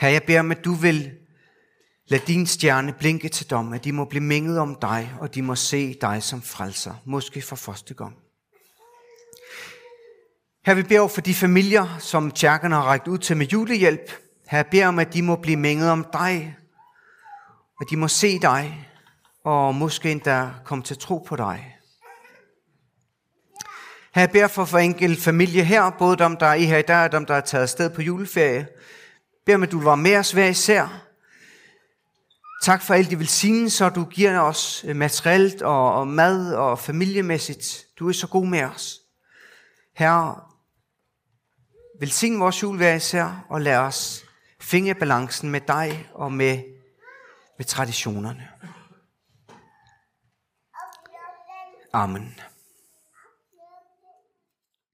Her 0.00 0.08
jeg 0.08 0.22
beder 0.22 0.40
om, 0.40 0.50
at 0.50 0.64
du 0.64 0.72
vil 0.72 1.10
Lad 2.10 2.20
din 2.20 2.46
stjerne 2.46 2.92
blinke 2.92 3.28
til 3.28 3.50
dem, 3.50 3.72
at 3.72 3.84
de 3.84 3.92
må 3.92 4.04
blive 4.04 4.24
minget 4.24 4.58
om 4.58 4.74
dig, 4.82 5.14
og 5.20 5.34
de 5.34 5.42
må 5.42 5.54
se 5.54 5.94
dig 6.00 6.22
som 6.22 6.42
frelser, 6.42 6.94
måske 7.04 7.42
for 7.42 7.56
første 7.56 7.94
gang. 7.94 8.16
Her 10.66 10.74
vi 10.74 10.82
beder 10.82 11.08
for 11.08 11.20
de 11.20 11.34
familier, 11.34 11.98
som 11.98 12.30
kirken 12.30 12.72
har 12.72 12.82
rækket 12.82 13.08
ud 13.08 13.18
til 13.18 13.36
med 13.36 13.46
julehjælp. 13.46 14.12
Her 14.48 14.62
beder 14.62 14.88
om, 14.88 14.98
at 14.98 15.14
de 15.14 15.22
må 15.22 15.36
blive 15.36 15.56
minget 15.56 15.90
om 15.90 16.06
dig, 16.12 16.56
og 17.80 17.86
de 17.90 17.96
må 17.96 18.08
se 18.08 18.38
dig, 18.38 18.88
og 19.44 19.74
måske 19.74 20.10
endda 20.10 20.50
komme 20.64 20.84
til 20.84 20.98
tro 20.98 21.18
på 21.18 21.36
dig. 21.36 21.77
Her 24.14 24.26
beder 24.26 24.48
for 24.48 24.64
for 24.64 24.78
enkelt 24.78 25.22
familie 25.22 25.64
her, 25.64 25.90
både 25.90 26.16
dem, 26.16 26.36
der 26.36 26.46
er 26.46 26.54
i 26.54 26.64
her 26.64 26.78
i 26.78 26.82
dag, 26.82 27.04
og 27.04 27.12
dem, 27.12 27.26
der 27.26 27.34
er 27.34 27.40
taget 27.40 27.62
afsted 27.62 27.90
på 27.90 28.02
juleferie. 28.02 28.66
Beder 29.46 29.58
med, 29.58 29.68
at 29.68 29.72
du 29.72 29.80
var 29.80 29.94
med 29.94 30.16
os 30.16 30.32
hver 30.32 30.46
især, 30.46 31.08
Tak 32.62 32.82
for 32.82 32.94
alt 32.94 33.10
de 33.10 33.18
velsignelser, 33.18 33.88
du 33.88 34.04
giver 34.04 34.40
os 34.40 34.84
øh, 34.84 34.96
materielt 34.96 35.62
og, 35.62 35.94
og 35.94 36.08
mad 36.08 36.54
og 36.54 36.78
familiemæssigt. 36.78 37.86
Du 37.98 38.08
er 38.08 38.12
så 38.12 38.26
god 38.26 38.46
med 38.46 38.62
os. 38.62 39.00
Herre, 39.94 40.40
velsign 42.00 42.40
vores 42.40 42.62
jul 42.62 42.76
hver 42.76 42.94
især, 42.94 43.46
og 43.48 43.60
lad 43.60 43.76
os 43.76 44.24
finde 44.60 44.94
balancen 44.94 45.50
med 45.50 45.60
dig 45.60 46.08
og 46.14 46.32
med, 46.32 46.58
med 47.58 47.66
traditionerne. 47.66 48.48
Amen. 51.92 52.34